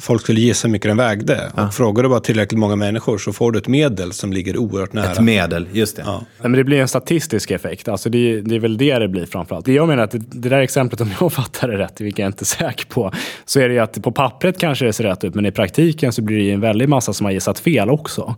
[0.00, 1.52] Folk skulle gissa hur mycket den vägde.
[1.54, 4.92] Och frågar du bara tillräckligt många människor så får du ett medel som ligger oerhört
[4.92, 5.12] nära.
[5.12, 6.02] Ett medel, just det.
[6.06, 6.12] Ja.
[6.12, 7.88] Nej, men det blir en statistisk effekt.
[7.88, 9.64] Alltså det, det är väl det det blir framförallt.
[9.66, 12.28] Det jag menar att det, det där exemplet, om jag fattar det rätt, vilket jag
[12.28, 13.12] inte är säker på,
[13.44, 16.12] så är det ju att på pappret kanske det ser rätt ut, men i praktiken
[16.12, 18.36] så blir det ju en väldig massa som har gissat fel också.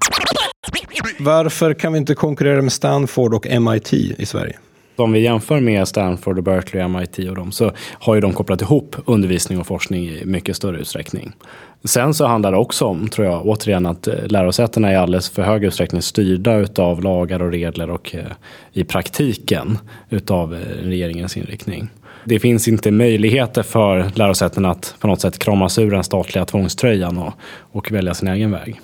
[1.18, 4.56] Varför kan vi inte konkurrera med Stanford och MIT i Sverige?
[4.96, 8.62] Om vi jämför med Stanford, och Berkeley, MIT och dem så har ju de kopplat
[8.62, 11.32] ihop undervisning och forskning i mycket större utsträckning.
[11.84, 15.42] Sen så handlar det också om, tror jag, återigen att eh, lärosätena är alldeles för
[15.42, 18.24] hög utsträckning styrda utav lagar och regler och eh,
[18.72, 19.78] i praktiken
[20.10, 21.88] utav eh, regeringens inriktning.
[22.24, 27.18] Det finns inte möjligheter för lärosätena att på något sätt kramas ur den statliga tvångströjan
[27.18, 27.32] och,
[27.72, 28.80] och välja sin egen väg.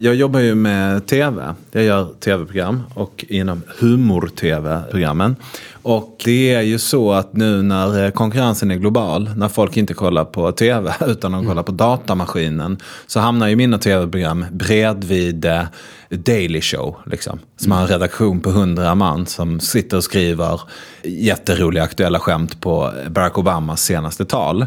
[0.00, 1.54] Jag jobbar ju med tv.
[1.70, 5.36] Jag gör tv-program och inom humor-tv-programmen.
[5.72, 9.94] Och det är ju så att nu när eh, konkurrensen är global, när folk inte
[9.94, 15.62] kollar på tv utan de kollar på datamaskinen, så hamnar ju mina tv-program bredvid eh,
[16.10, 16.96] Daily Show.
[17.06, 20.60] Liksom, som har en redaktion på hundra man som sitter och skriver
[21.02, 24.66] jätteroliga aktuella skämt på Barack Obamas senaste tal.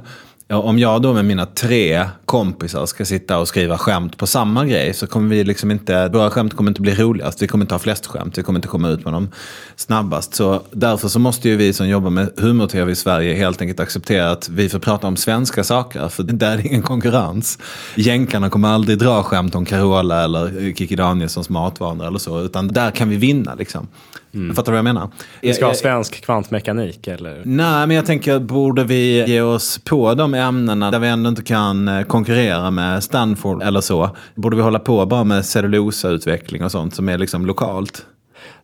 [0.52, 4.94] Om jag då med mina tre kompisar ska sitta och skriva skämt på samma grej
[4.94, 7.42] så kommer vi liksom inte, våra skämt kommer inte bli roligast.
[7.42, 9.30] Vi kommer inte ha flest skämt, vi kommer inte komma ut med dem
[9.76, 10.36] snabbast.
[10.36, 14.32] Så därför så måste ju vi som jobbar med humor-tv i Sverige helt enkelt acceptera
[14.32, 16.08] att vi får prata om svenska saker.
[16.08, 17.60] För där är det ingen konkurrens.
[17.96, 22.42] Jänkarna kommer aldrig dra skämt om Carola eller Kikki Danielssons matvanor eller så.
[22.42, 23.88] Utan där kan vi vinna liksom.
[24.32, 25.10] Fattar du vad jag menar?
[25.42, 27.42] Vi ska ha svensk kvantmekanik eller?
[27.46, 31.44] Nej, men jag tänker, borde vi ge oss på de ämnena där vi ändå inte
[31.44, 34.10] kan eh, konkurrera med Stanford eller så?
[34.36, 38.06] Borde vi hålla på bara med cellulosautveckling och sånt som är liksom lokalt?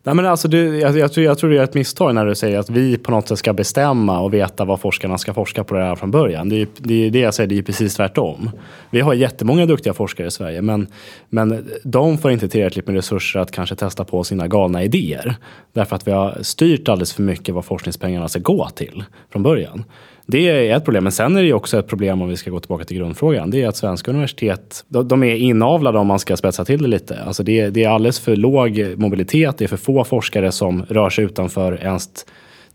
[0.02, 2.34] Nej, men alltså du, jag, jag, tror, jag tror det är ett misstag när du
[2.34, 5.74] säger att vi på något sätt ska bestämma och veta vad forskarna ska forska på
[5.74, 6.48] det här från början.
[6.48, 8.50] Det är ju det, är det jag säger, det är precis tvärtom.
[8.90, 10.86] Vi har jättemånga duktiga forskare i Sverige men,
[11.28, 15.36] men de får inte tillräckligt med resurser att kanske testa på sina galna idéer.
[15.72, 19.84] Därför att vi har styrt alldeles för mycket vad forskningspengarna ska gå till från början.
[20.30, 22.50] Det är ett problem, men sen är det ju också ett problem om vi ska
[22.50, 23.50] gå tillbaka till grundfrågan.
[23.50, 27.22] Det är att svenska universitet, de, är inavlade om man ska spetsa till det lite.
[27.22, 31.24] Alltså det är alldeles för låg mobilitet, det är för få forskare som rör sig
[31.24, 32.08] utanför ens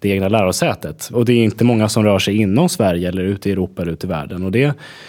[0.04, 1.10] det egna lärosätet.
[1.14, 3.92] Och det är inte många som rör sig inom Sverige eller ute i Europa eller
[3.92, 4.44] ute i världen.
[4.44, 4.64] Och det,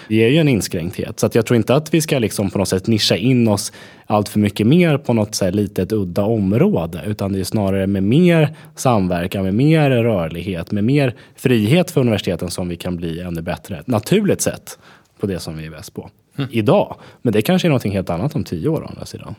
[0.09, 1.21] är ju en inskränkthet.
[1.21, 3.73] Så jag tror inte att vi ska liksom på något sätt nischa in oss
[4.07, 7.03] allt för mycket mer på något så här litet udda område.
[7.07, 12.51] Utan det är snarare med mer samverkan, med mer rörlighet, med mer frihet för universiteten
[12.51, 13.83] som vi kan bli ännu bättre.
[13.87, 14.79] Naturligt sett
[15.21, 16.11] på det som vi är bäst på.
[16.51, 16.97] Idag.
[17.23, 19.35] Men det kanske är någonting helt annat om tio år å andra sidan.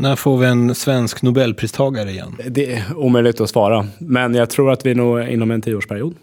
[0.00, 2.36] När får vi en svensk nobelpristagare igen?
[2.48, 3.86] Det är omöjligt att svara.
[3.98, 6.14] Men jag tror att vi nog inom en tioårsperiod.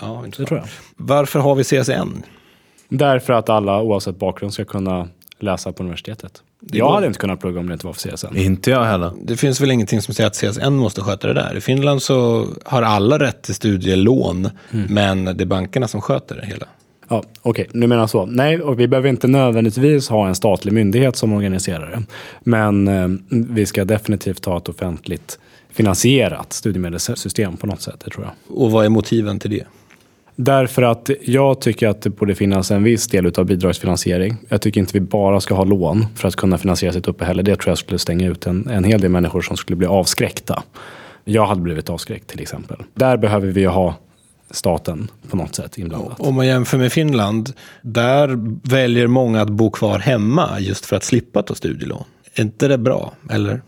[0.00, 0.68] Ja, Det tror jag.
[0.96, 2.22] Varför har vi CSN?
[2.88, 6.42] Därför att alla oavsett bakgrund ska kunna läsa på universitetet.
[6.72, 8.36] Jag hade inte kunnat plugga om det inte var för CSN.
[8.36, 9.12] Inte jag heller.
[9.22, 11.56] Det finns väl ingenting som säger att CSN måste sköta det där.
[11.56, 16.46] I Finland så har alla rätt till studielån, men det är bankerna som sköter det
[16.46, 16.66] hela.
[17.12, 18.26] Ja, Okej, nu menar jag så.
[18.26, 22.02] Nej, och vi behöver inte nödvändigtvis ha en statlig myndighet som organiserar det.
[22.40, 25.38] Men eh, vi ska definitivt ha ett offentligt
[25.70, 28.62] finansierat studiemedelssystem på något sätt, det tror jag.
[28.62, 29.64] Och vad är motiven till det?
[30.36, 34.36] Därför att jag tycker att det borde finnas en viss del av bidragsfinansiering.
[34.48, 37.42] Jag tycker inte vi bara ska ha lån för att kunna finansiera sitt uppehälle.
[37.42, 40.62] Det tror jag skulle stänga ut en, en hel del människor som skulle bli avskräckta.
[41.24, 42.76] Jag hade blivit avskräckt till exempel.
[42.94, 43.94] Där behöver vi ju ha
[44.50, 46.20] staten på något sätt inblandat.
[46.20, 51.04] Om man jämför med Finland, där väljer många att bo kvar hemma just för att
[51.04, 52.04] slippa ta studielån.
[52.34, 53.12] Är inte det bra?
[53.30, 53.62] Eller?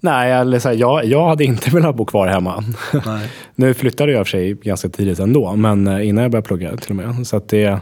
[0.00, 2.64] Nej, eller så här, jag, jag hade inte velat bo kvar hemma.
[3.06, 3.30] Nej.
[3.54, 6.46] nu flyttade jag i och för sig ganska tidigt ändå, men eh, innan jag började
[6.46, 7.26] plugga till och med.
[7.26, 7.80] Så att det,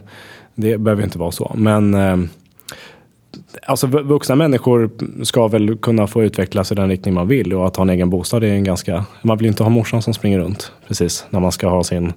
[0.54, 1.52] det behöver inte vara så.
[1.56, 2.16] Men eh,
[3.62, 4.90] alltså, vu- vuxna människor
[5.24, 7.52] ska väl kunna få utvecklas i den riktning man vill.
[7.54, 9.04] Och att ha en egen bostad är en ganska...
[9.22, 12.12] Man vill inte ha morsan som springer runt precis när man ska ha sin,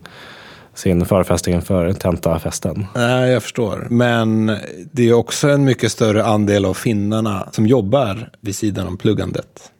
[0.73, 2.85] sin förfest inför tentafesten.
[2.95, 3.87] Nej, jag förstår.
[3.89, 4.45] Men
[4.91, 9.71] det är också en mycket större andel av finnarna som jobbar vid sidan om pluggandet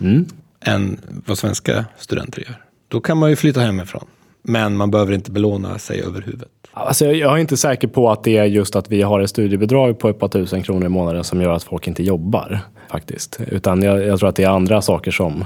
[0.00, 0.24] Mm.
[0.60, 2.56] än vad svenska studenter gör.
[2.88, 4.04] Då kan man ju flytta hemifrån.
[4.46, 6.48] Men man behöver inte belåna sig över huvudet.
[6.72, 9.98] Alltså, jag är inte säker på att det är just att vi har ett studiebidrag
[9.98, 12.60] på ett par tusen kronor i månaden som gör att folk inte jobbar.
[12.90, 13.40] faktiskt.
[13.48, 15.44] Utan jag, jag tror att det är andra saker som,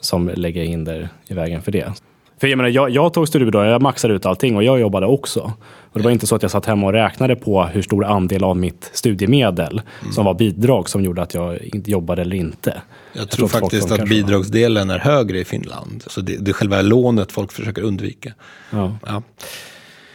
[0.00, 1.92] som lägger hinder i vägen för det.
[2.40, 5.52] För jag, menar, jag, jag tog studiebidrag, jag maxade ut allting och jag jobbade också.
[5.94, 8.44] Och det var inte så att jag satt hemma och räknade på hur stor andel
[8.44, 9.82] av mitt studiemedel
[10.12, 12.82] som var bidrag som gjorde att jag inte jobbade eller inte.
[13.12, 16.04] Jag tror att folk faktiskt att bidragsdelen är högre i Finland.
[16.06, 18.32] Så det, det är själva lånet folk försöker undvika.
[18.70, 18.96] Ja.
[19.06, 19.22] Ja.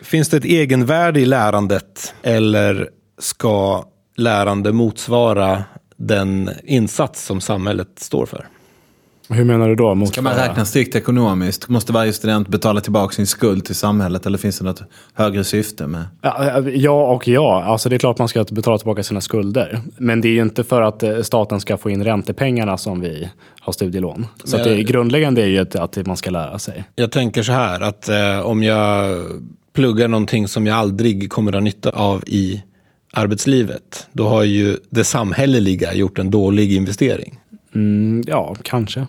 [0.01, 3.85] Finns det ett egenvärde i lärandet eller ska
[4.17, 5.63] lärande motsvara
[5.97, 8.47] den insats som samhället står för?
[9.31, 10.05] Hur menar du då?
[10.05, 11.69] Ska man räkna strikt ekonomiskt?
[11.69, 15.87] Måste varje student betala tillbaka sin skuld till samhället eller finns det något högre syfte
[15.87, 16.03] med?
[16.21, 17.63] Ja, ja och ja.
[17.63, 19.81] Alltså det är klart man ska betala tillbaka sina skulder.
[19.97, 23.29] Men det är ju inte för att eh, staten ska få in räntepengarna som vi
[23.59, 24.27] har studielån.
[24.43, 26.83] Så att det grundläggande är ju att, att man ska lära sig.
[26.95, 29.17] Jag tänker så här att eh, om jag
[29.73, 32.63] pluggar någonting som jag aldrig kommer att ha nytta av i
[33.13, 37.39] arbetslivet, då har ju det samhälleliga gjort en dålig investering.
[37.75, 39.07] Mm, ja, kanske.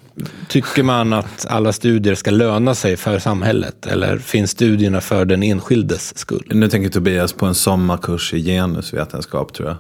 [0.49, 5.43] Tycker man att alla studier ska löna sig för samhället eller finns studierna för den
[5.43, 6.53] enskildes skull?
[6.55, 9.77] Nu tänker Tobias på en sommarkurs i genusvetenskap tror jag.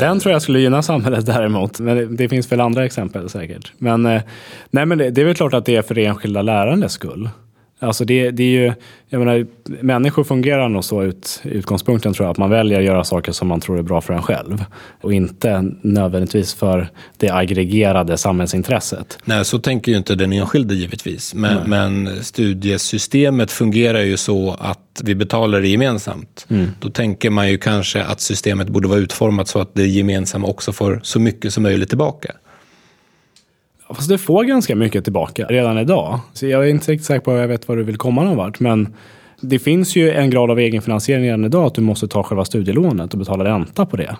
[0.00, 1.80] Den tror jag skulle gynna samhället däremot.
[1.80, 3.72] Men det, det finns väl andra exempel säkert.
[3.78, 4.22] Men, eh,
[4.70, 7.30] nej, men det, det är väl klart att det är för det enskilda lärandets skull.
[7.82, 8.72] Alltså det, det är ju,
[9.08, 9.46] jag menar,
[9.82, 13.48] människor fungerar nog så ut, utgångspunkten tror jag, att man väljer att göra saker som
[13.48, 14.64] man tror är bra för en själv.
[15.00, 19.18] Och inte nödvändigtvis för det aggregerade samhällsintresset.
[19.24, 21.34] Nej, så tänker ju inte den enskilde givetvis.
[21.34, 26.46] Men, men studiesystemet fungerar ju så att vi betalar det gemensamt.
[26.80, 30.72] Då tänker man ju kanske att systemet borde vara utformat så att det gemensamma också
[30.72, 32.32] får så mycket som möjligt tillbaka.
[33.94, 36.20] Fast det får ganska mycket tillbaka redan idag.
[36.32, 38.36] Så jag är inte riktigt säker på att jag vet var du vill komma någon
[38.36, 38.60] vart.
[38.60, 38.94] Men
[39.40, 43.12] det finns ju en grad av egenfinansiering redan idag att du måste ta själva studielånet
[43.12, 44.16] och betala ränta på det.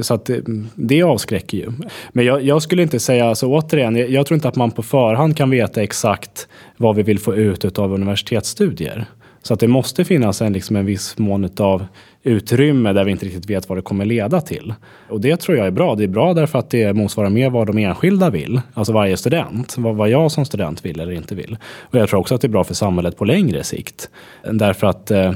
[0.00, 0.42] Så att det,
[0.74, 1.72] det avskräcker ju.
[2.12, 4.82] Men jag, jag skulle inte säga, så återigen, jag, jag tror inte att man på
[4.82, 9.06] förhand kan veta exakt vad vi vill få ut av universitetsstudier.
[9.42, 11.86] Så att det måste finnas en, liksom en viss mån av
[12.22, 14.74] utrymme där vi inte riktigt vet vad det kommer leda till.
[15.08, 15.94] Och det tror jag är bra.
[15.94, 18.60] Det är bra därför att det motsvarar mer vad de enskilda vill.
[18.74, 19.74] Alltså varje student.
[19.78, 21.56] Vad, vad jag som student vill eller inte vill.
[21.80, 24.10] Och jag tror också att det är bra för samhället på längre sikt.
[24.52, 25.32] Därför att eh,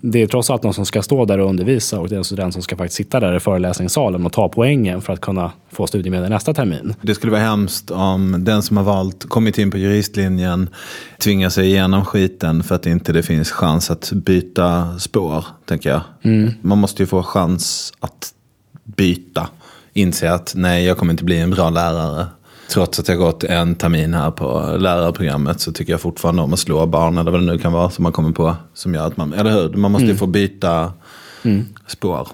[0.00, 2.24] det är trots allt någon som ska stå där och undervisa och det är en
[2.24, 5.86] student som ska faktiskt sitta där i föreläsningssalen och ta poängen för att kunna få
[5.86, 6.94] studiemedel nästa termin.
[7.02, 10.68] Det skulle vara hemskt om den som har valt, kommit in på juristlinjen
[11.18, 16.00] tvingar sig igenom skiten för att inte det finns chans att byta spår, tänker jag.
[16.60, 18.34] Man måste ju få chans att
[18.84, 19.48] byta.
[19.92, 22.26] Inse att nej, jag kommer inte bli en bra lärare.
[22.68, 26.58] Trots att jag gått en termin här på lärarprogrammet så tycker jag fortfarande om att
[26.58, 28.56] slå barn eller vad det nu kan vara som man kommer på.
[28.74, 29.68] Som gör att man, eller hur?
[29.68, 30.92] Man måste ju få byta
[31.86, 32.28] spår.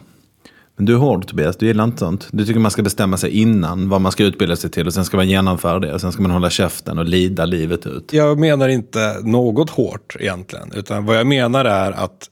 [0.76, 2.28] Men du är hård Tobias, du gillar inte sånt.
[2.31, 5.05] Du tycker man ska bestämma sig innan vad man ska utbilda sig till och sen
[5.05, 8.12] ska man genomföra det och sen ska man hålla käften och lida livet ut.
[8.12, 12.31] Jag menar inte något hårt egentligen, utan vad jag menar är att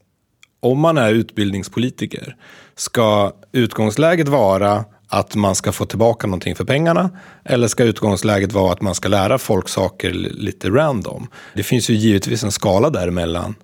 [0.60, 2.36] om man är utbildningspolitiker
[2.76, 7.10] ska utgångsläget vara att man ska få tillbaka någonting för pengarna
[7.44, 11.28] eller ska utgångsläget vara att man ska lära folk saker lite random?
[11.54, 13.54] Det finns ju givetvis en skala däremellan.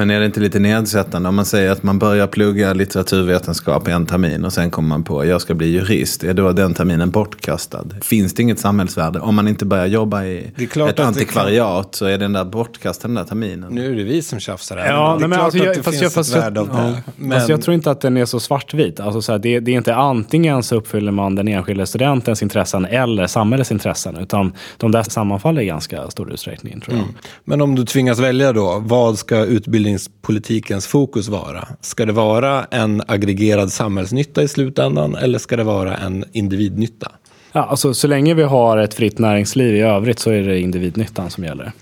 [0.00, 3.90] Men är det inte lite nedsättande om man säger att man börjar plugga litteraturvetenskap i
[3.90, 6.24] en termin och sen kommer man på att jag ska bli jurist.
[6.24, 7.84] Är då den terminen bortkastad?
[8.02, 9.20] Finns det inget samhällsvärde?
[9.20, 12.44] Om man inte börjar jobba i Det ett att det antikvariat så är den där
[12.44, 13.72] bortkastad den där terminen.
[13.72, 14.86] Nu är det vi som tjafsar här.
[14.86, 16.42] Ja, det är men klart alltså, att jag, det fast finns jag, fast ett jag,
[16.42, 17.02] värde av ja, det.
[17.16, 19.00] Men fast jag tror inte att den är så svartvit.
[19.00, 22.84] Alltså, så här, det, det är inte antingen så uppfyller man den enskilda studentens intressen
[22.84, 24.16] eller samhällets intressen.
[24.16, 27.06] Utan de där sammanfaller i ganska stor utsträckning tror jag.
[27.44, 29.44] Men om du tvingas välja då, vad ska
[29.90, 31.68] utbildningspolitikens fokus vara?
[31.80, 37.12] Ska det vara en aggregerad samhällsnytta i slutändan eller ska det vara en individnytta?
[37.52, 41.30] Ja, alltså, så länge vi har ett fritt näringsliv i övrigt så är det individnyttan
[41.30, 41.72] som gäller.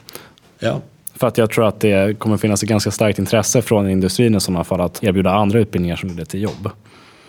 [0.59, 0.81] Ja.
[1.15, 4.41] För att jag tror att det kommer finnas ett ganska starkt intresse från industrin i
[4.41, 6.71] sådana fall att erbjuda andra utbildningar som leder till jobb.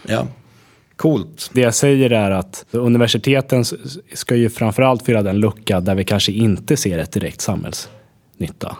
[0.07, 0.27] ja.
[0.95, 1.49] Coolt.
[1.53, 3.65] Det jag säger är att universiteten
[4.13, 8.77] ska ju framförallt fylla den lucka där vi kanske inte ser ett direkt samhällsnytta.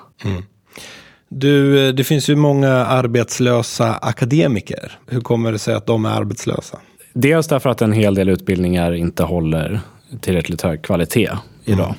[1.29, 4.99] Du, eh, det finns ju många arbetslösa akademiker.
[5.07, 6.79] Hur kommer det sig att de är arbetslösa?
[7.13, 9.79] Dels därför att en hel del utbildningar inte håller
[10.21, 11.31] tillräckligt hög kvalitet
[11.65, 11.95] idag.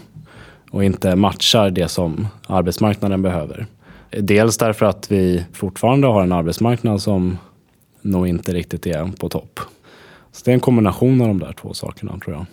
[0.70, 3.66] Och inte matchar det som arbetsmarknaden behöver.
[4.10, 7.38] Dels därför att vi fortfarande har en arbetsmarknad som
[8.02, 9.60] nog inte riktigt är på topp.
[10.32, 12.46] Så det är en kombination av de där två sakerna tror jag.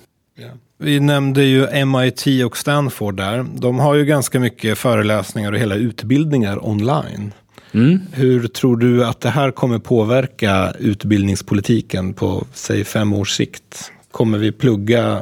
[0.79, 3.45] Vi nämnde ju MIT och Stanford där.
[3.53, 7.33] De har ju ganska mycket föreläsningar och hela utbildningar online.
[7.71, 7.99] Mm.
[8.13, 13.91] Hur tror du att det här kommer påverka utbildningspolitiken på, säg fem års sikt?
[14.11, 15.21] Kommer vi plugga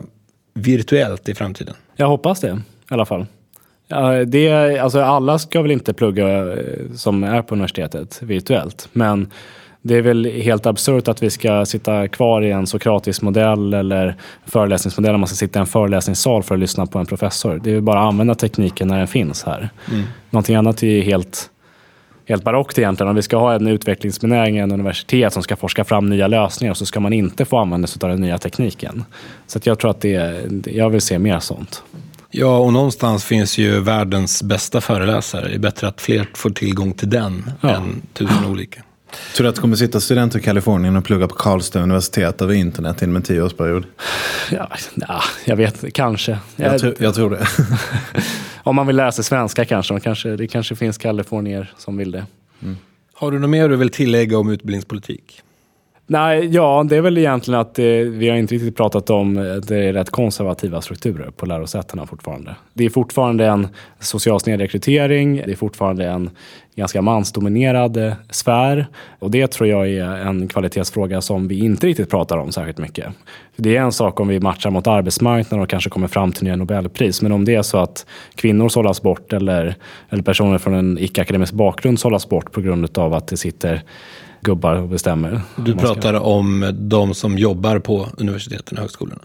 [0.53, 1.75] virtuellt i framtiden?
[1.95, 3.25] Jag hoppas det i alla fall.
[4.27, 8.89] Det, alltså alla ska väl inte plugga eh, som är på universitetet virtuellt.
[8.91, 9.31] Men
[9.87, 14.15] det är väl helt absurt att vi ska sitta kvar i en sokratisk modell eller
[14.45, 15.13] föreläsningsmodell.
[15.13, 17.61] Om man ska sitta i en föreläsningssal för att lyssna på en professor.
[17.63, 19.69] Det är bara att använda tekniken när den finns här.
[19.91, 20.03] Mm.
[20.29, 21.49] Någonting annat är ju helt,
[22.27, 23.09] helt barockt egentligen.
[23.09, 26.99] Om vi ska ha en utvecklingsbenägen universitet som ska forska fram nya lösningar så ska
[26.99, 29.05] man inte få använda sig av den nya tekniken.
[29.47, 31.83] Så jag tror att det, jag vill se mer sånt.
[32.31, 35.47] Ja, och någonstans finns ju världens bästa föreläsare.
[35.47, 37.69] Det är bättre att fler får tillgång till den Ja.
[37.69, 38.81] än tusen olika.
[39.35, 42.53] Tror du att det kommer sitta studenter i Kalifornien och plugga på Karlstad universitet över
[42.53, 43.85] internet inom en tioårsperiod?
[44.51, 46.37] Ja, ja, jag vet, kanske.
[46.55, 47.47] Jag, tror, jag tror det.
[48.63, 49.99] Om man vill lära sig svenska kanske.
[49.99, 50.35] Kanske.
[50.35, 52.25] Det kanske finns kalifornier som vill det.
[53.13, 55.41] Har du något mer du vill tillägga om utbildningspolitik?
[56.07, 59.55] Nej, ja, det är väl egentligen att eh, vi har inte riktigt pratat om eh,
[59.55, 62.55] det är rätt konservativa strukturer på lärosätena fortfarande.
[62.73, 63.67] Det är fortfarande en
[63.99, 65.35] social snedrekrytering.
[65.35, 66.29] Det är fortfarande en
[66.75, 68.87] ganska mansdominerad eh, sfär.
[69.19, 73.05] Och det tror jag är en kvalitetsfråga som vi inte riktigt pratar om särskilt mycket.
[73.55, 76.55] Det är en sak om vi matchar mot arbetsmarknaden och kanske kommer fram till nya
[76.55, 77.21] Nobelpris.
[77.21, 78.05] Men om det är så att
[78.35, 79.75] kvinnor sållas bort eller,
[80.09, 83.83] eller personer från en icke-akademisk bakgrund sållas bort på grund av att det sitter
[84.41, 85.41] gubbar och bestämmer.
[85.55, 89.21] Du pratar om de som jobbar på universiteten och högskolorna.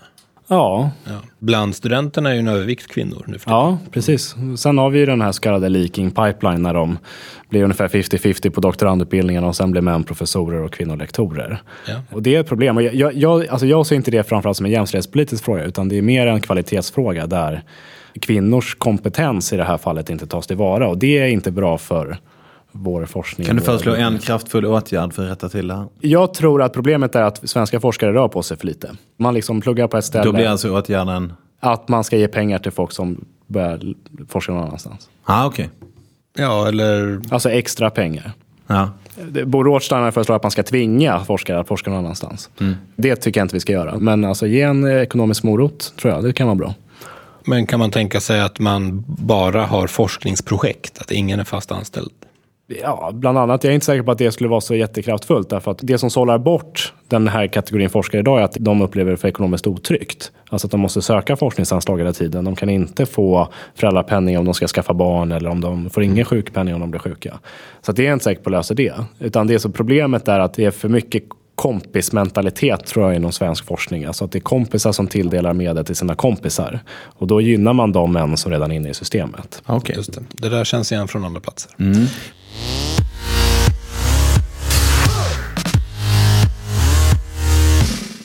[0.51, 1.13] Ja, Ja.
[1.39, 3.51] Bland studenterna är ju en övervikt kvinnor nu för.
[3.51, 4.35] Ja, precis.
[4.57, 6.99] Sen har vi ju den här så kallade leaking pipeline när de
[7.49, 11.63] blir ungefär 50-50 på doktorandutbildningen och sen blir män professorer och kvinnor lektorer.
[11.89, 11.95] Ja.
[12.11, 12.77] Och det är ett problem.
[12.77, 15.99] Och jag, jag, alltså jag ser inte det framförallt som en jämställdhetspolitisk fråga utan det
[15.99, 17.63] är mer en kvalitetsfråga där
[18.21, 22.19] kvinnors kompetens i det här fallet inte tas tillvara och det är inte bra för
[22.73, 23.47] vår forskning.
[23.47, 25.87] Kan du föreslå en kraftfull åtgärd för att rätta till det här?
[26.01, 28.91] Jag tror att problemet är att svenska forskare rör på sig för lite.
[29.17, 30.25] Man liksom pluggar på ett ställe.
[30.25, 31.33] Då blir alltså åtgärden...
[31.61, 33.95] Att man ska ge pengar till folk som börjar
[34.29, 35.09] forska någon annanstans.
[35.25, 35.71] Ah, okej.
[36.37, 38.33] ja, eller Alltså extra pengar.
[38.67, 38.91] Ja.
[39.47, 42.51] Bo Rothstein föreslår att man ska tvinga forskare att forska någon annanstans.
[42.97, 43.99] Det tycker jag inte vi ska göra.
[43.99, 46.75] Men alltså ge en eh, ekonomisk morot tror jag, det kan vara bra.
[47.45, 52.11] Men kan man tänka sig att man bara har forskningsprojekt, att ingen är fast anställd?
[52.83, 53.65] Ja, bland annat.
[53.65, 55.51] Jag är inte säker på att det skulle vara så jättekraftfullt.
[55.51, 59.11] Därför att det som sållar bort den här kategorin forskare idag är att de upplever
[59.11, 60.33] det för ekonomiskt otryggt.
[60.49, 62.45] Alltså att de måste söka forskningsanslag hela tiden.
[62.45, 66.25] De kan inte få föräldrapenning om de ska skaffa barn eller om de får ingen
[66.25, 67.39] sjukpenning om de blir sjuka.
[67.83, 68.95] Så att det är inte säkert på att lösa det.
[69.19, 73.67] Utan det som problemet är att det är för mycket kompismentalitet tror jag inom svensk
[73.67, 74.05] forskning.
[74.05, 76.81] Alltså att det är kompisar som tilldelar medel till sina kompisar.
[77.03, 79.63] Och då gynnar man de män som redan är inne i systemet.
[79.67, 79.97] Okej.
[79.97, 80.23] Just det.
[80.31, 81.73] det där känns igen från andra platser.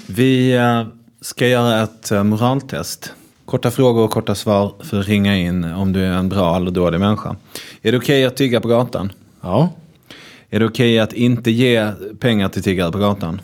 [0.08, 0.84] Vi eh,
[1.22, 3.14] ska göra ett eh, moraltest.
[3.46, 6.72] Korta frågor och korta svar för att ringa in om du är en bra eller
[6.72, 7.36] dålig människa.
[7.82, 9.12] Är det okej att tigga på gatan?
[9.42, 9.70] Ja,
[10.50, 13.42] Är det okej att inte ge pengar till tiggare på gatan?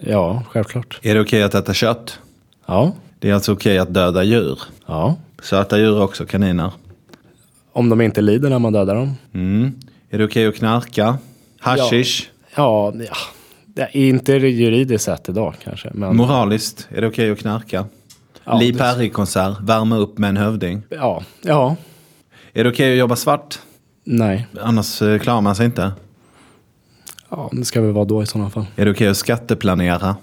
[0.00, 0.98] ja självklart.
[1.02, 2.18] Är det okej att äta kött?
[2.66, 4.58] Ja, Det är alltså okej att döda djur.
[4.86, 5.16] ja.
[5.42, 6.72] Söta djur också, kaniner.
[7.72, 9.14] Om de inte lider när man dödar dem.
[9.34, 9.72] Mm.
[10.10, 11.18] Är det okej att knarka?
[11.60, 12.28] Hashish?
[12.56, 13.84] Ja, ja.
[13.92, 15.90] Är inte juridiskt sett idag kanske.
[15.94, 16.88] Men, Moraliskt?
[16.94, 17.86] Är det okej att knarka?
[18.44, 20.82] Ja, Li Perry-konsert, värma upp med en hövding.
[20.88, 21.76] ja, ja,
[22.52, 23.58] Är det okej att jobba svart?
[24.04, 24.46] nej.
[24.60, 25.92] Annars eh, klarar man sig inte.
[27.28, 28.66] Ja, det ska väl vara då i sådana fall.
[28.76, 30.16] Är det okej att skatteplanera?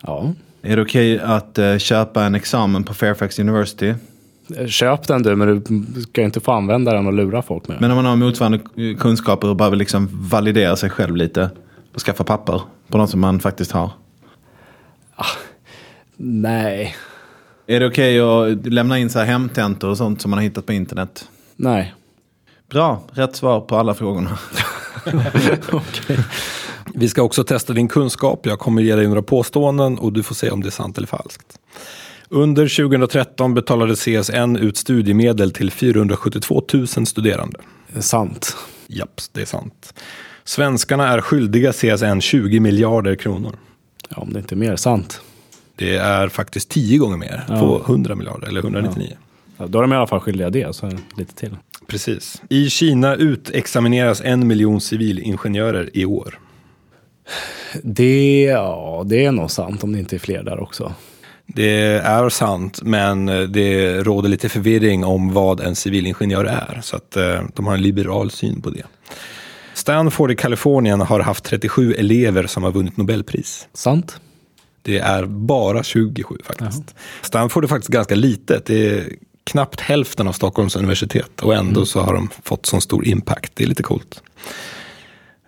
[0.00, 0.32] Ja.
[0.62, 3.94] Är det okej att eh, köpa en examen på Fairfax University?
[4.66, 5.62] Köp den du, men
[5.94, 7.80] du ska inte få använda den och lura folk med.
[7.80, 11.50] Men om man har motsvarande eh, kunskaper och bara vill liksom validera sig själv lite
[11.94, 13.90] och skaffa papper på något som man faktiskt har.
[16.16, 16.96] Nej,
[17.66, 20.66] Är det okej att lämna in så här hemtentor och sånt som man har hittat
[20.66, 21.28] på internet?
[21.56, 21.94] nej.
[22.70, 24.38] Bra, rätt svar på alla frågorna.
[26.94, 28.46] Vi ska också testa din kunskap.
[28.46, 31.06] Jag kommer ge dig några påståenden och du får se om det är sant eller
[31.06, 31.58] falskt.
[32.34, 37.58] Under 2013 betalade CSN ut studiemedel till 472 000 studerande.
[37.98, 38.56] Sant.
[38.86, 39.94] Japp, det är sant.
[40.44, 43.52] Svenskarna är skyldiga CSN 20 miljarder kronor.
[44.08, 45.20] Ja, om det inte är mer sant.
[45.76, 49.16] Det är faktiskt 10 gånger mer, på 100 miljarder eller 199.
[49.56, 51.56] Ja, då är de i alla fall skyldiga det, så lite till.
[51.86, 52.42] Precis.
[52.48, 56.38] I Kina utexamineras en miljon civilingenjörer i år.
[57.82, 60.94] Det, ja, det är nog sant om det inte är fler där också.
[61.46, 66.80] Det är sant, men det råder lite förvirring om vad en civilingenjör är.
[66.82, 68.82] Så att eh, de har en liberal syn på det.
[69.74, 73.68] Stanford i Kalifornien har haft 37 elever som har vunnit Nobelpris.
[73.72, 74.20] Sant?
[74.82, 76.94] Det är bara 27 faktiskt.
[77.22, 78.66] Stanford är faktiskt ganska litet.
[78.66, 79.08] Det är
[79.44, 83.52] knappt hälften av Stockholms universitet och ändå så har de fått sån stor impact.
[83.54, 84.22] Det är lite coolt.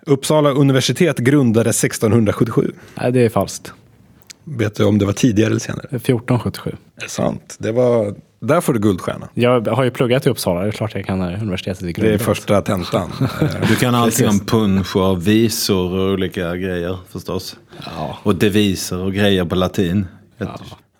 [0.05, 2.71] Uppsala universitet grundades 1677.
[2.95, 3.73] Nej, det är falskt.
[4.49, 5.85] Vet du om det var tidigare eller senare?
[5.91, 6.71] 1477.
[6.97, 7.55] Är det sant?
[7.59, 9.29] Det var, där får du guldstjärna.
[9.33, 12.17] Jag har ju pluggat i Uppsala, det är klart jag kan universitetet i Det är
[12.17, 13.11] första tentan.
[13.69, 17.57] Du kan allting om punsch och visor och olika grejer förstås.
[17.85, 18.17] Ja.
[18.23, 20.07] Och deviser och grejer på latin.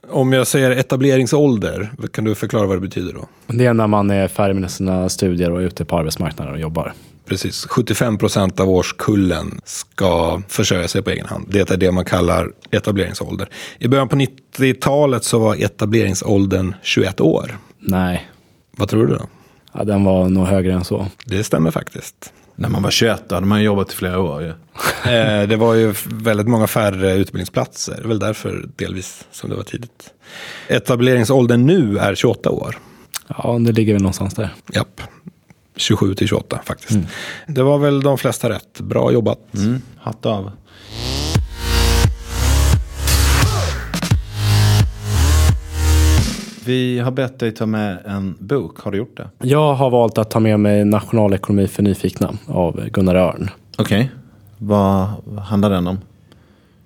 [0.09, 3.27] Om jag säger etableringsålder, kan du förklara vad det betyder då?
[3.47, 6.59] Det är när man är färdig med sina studier och är ute på arbetsmarknaden och
[6.59, 6.93] jobbar.
[7.27, 11.45] Precis, 75 procent av årskullen ska försörja sig på egen hand.
[11.49, 13.49] Det är det man kallar etableringsålder.
[13.79, 17.57] I början på 90-talet så var etableringsåldern 21 år.
[17.79, 18.29] Nej,
[18.77, 19.25] Vad tror du då?
[19.73, 21.07] ja, den var nog högre än så.
[21.25, 22.33] Det stämmer faktiskt.
[22.55, 24.49] När man var 21 då hade man jobbat i flera år ju.
[25.11, 27.95] Eh, Det var ju väldigt många färre utbildningsplatser.
[27.97, 30.13] Det är väl därför delvis som det var tidigt.
[30.67, 32.77] Etableringsåldern nu är 28 år.
[33.27, 34.53] Ja, det ligger väl någonstans där.
[34.73, 35.01] Japp.
[35.77, 36.99] 27 till 28 faktiskt.
[37.47, 38.81] Det var väl de flesta rätt.
[38.81, 39.39] Bra jobbat.
[39.53, 40.51] Mm, hatt av.
[46.65, 48.79] Vi har bett dig ta med en bok.
[48.79, 49.29] Har du gjort det?
[49.47, 53.49] Jag har valt att ta med mig Nationalekonomi för nyfikna av Gunnar Örn.
[53.77, 54.11] Okej.
[54.57, 55.07] Vad
[55.39, 55.97] handlar den om?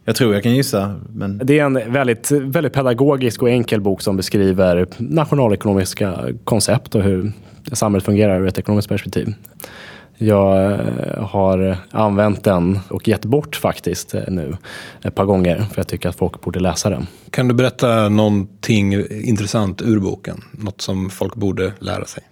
[0.05, 1.41] Jag tror jag kan gissa, men...
[1.43, 7.33] Det är en väldigt, väldigt pedagogisk och enkel bok som beskriver nationalekonomiska koncept och hur
[7.71, 9.33] samhället fungerar ur ett ekonomiskt perspektiv.
[10.17, 14.57] Jag eh, har använt den och gett bort faktiskt eh, nu
[15.03, 17.07] ett par gånger för jag tycker att folk borde läsa den.
[17.29, 20.43] Kan du berätta någonting intressant ur boken?
[20.51, 22.23] Något som folk borde lära sig?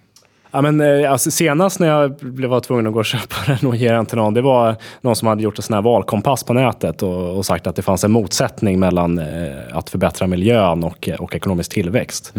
[0.52, 3.76] Ja, men, eh, alltså, senast när jag blev- tvungen att gå och köpa den och
[3.76, 6.52] ge den till någon, det var någon som hade gjort en sån här valkompass på
[6.52, 9.26] nätet och, och sagt att det fanns en motsättning mellan eh,
[9.72, 12.32] att förbättra miljön och, och ekonomisk tillväxt.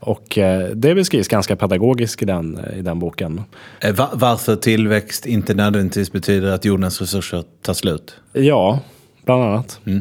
[0.00, 3.42] Och eh, det beskrivs ganska pedagogiskt i den, i den boken.
[3.80, 8.16] Eh, va- varför tillväxt inte nödvändigtvis betyder att jordens resurser tar slut?
[8.32, 8.80] Ja,
[9.24, 9.80] bland annat.
[9.86, 9.92] Eh,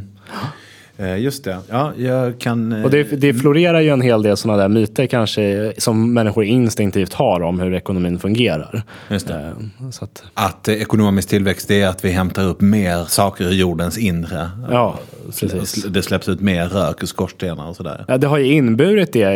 [1.17, 1.57] just det.
[1.69, 2.71] Ja, jag kan...
[2.71, 6.43] eh, Och det, det florerar ju en hel del sådana där myter kanske som människor
[6.43, 8.83] instinktivt har om hur ekonomin fungerar.
[9.09, 9.33] Just det.
[9.33, 13.51] Eh, Så att, Att eh, ekonomisk tillväxt är att vi hämtar upp mer saker ur
[13.53, 14.49] jordens inre.
[14.71, 14.99] ja,
[15.39, 15.83] precis.
[15.83, 18.05] Det släpps ut mer rök ur skorstenar och sådär.
[18.07, 19.29] Ja, det har ju inneburit det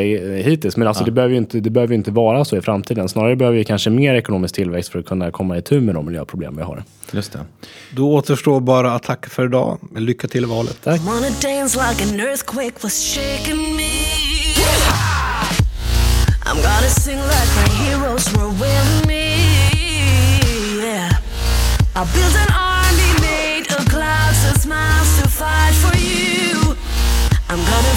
[0.46, 3.10] hittills, men alltså det, behöver ju inte, det behöver ju inte vara så i framtiden.
[3.10, 6.06] Snarare behöver vi kanske mer ekonomisk tillväxt för att kunna komma i tur med de
[6.06, 6.84] miljöproblem vi har.
[7.12, 7.46] Just det.
[7.92, 9.80] Då återstår bara attack för idag.
[9.96, 10.84] Lycka till i valet.
[10.84, 11.02] Tack.
[16.52, 19.38] I'm gonna sing like my heroes were with me.
[20.84, 21.12] Yeah.
[21.96, 26.76] I built an army made of clouds and smiles to fight for you.
[27.50, 27.96] I'm gonna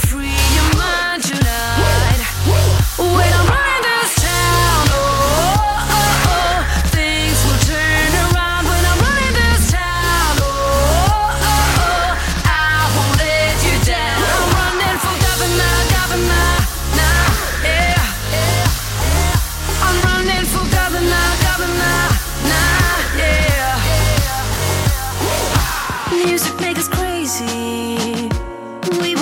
[26.45, 28.29] Music make us crazy.
[29.01, 29.15] We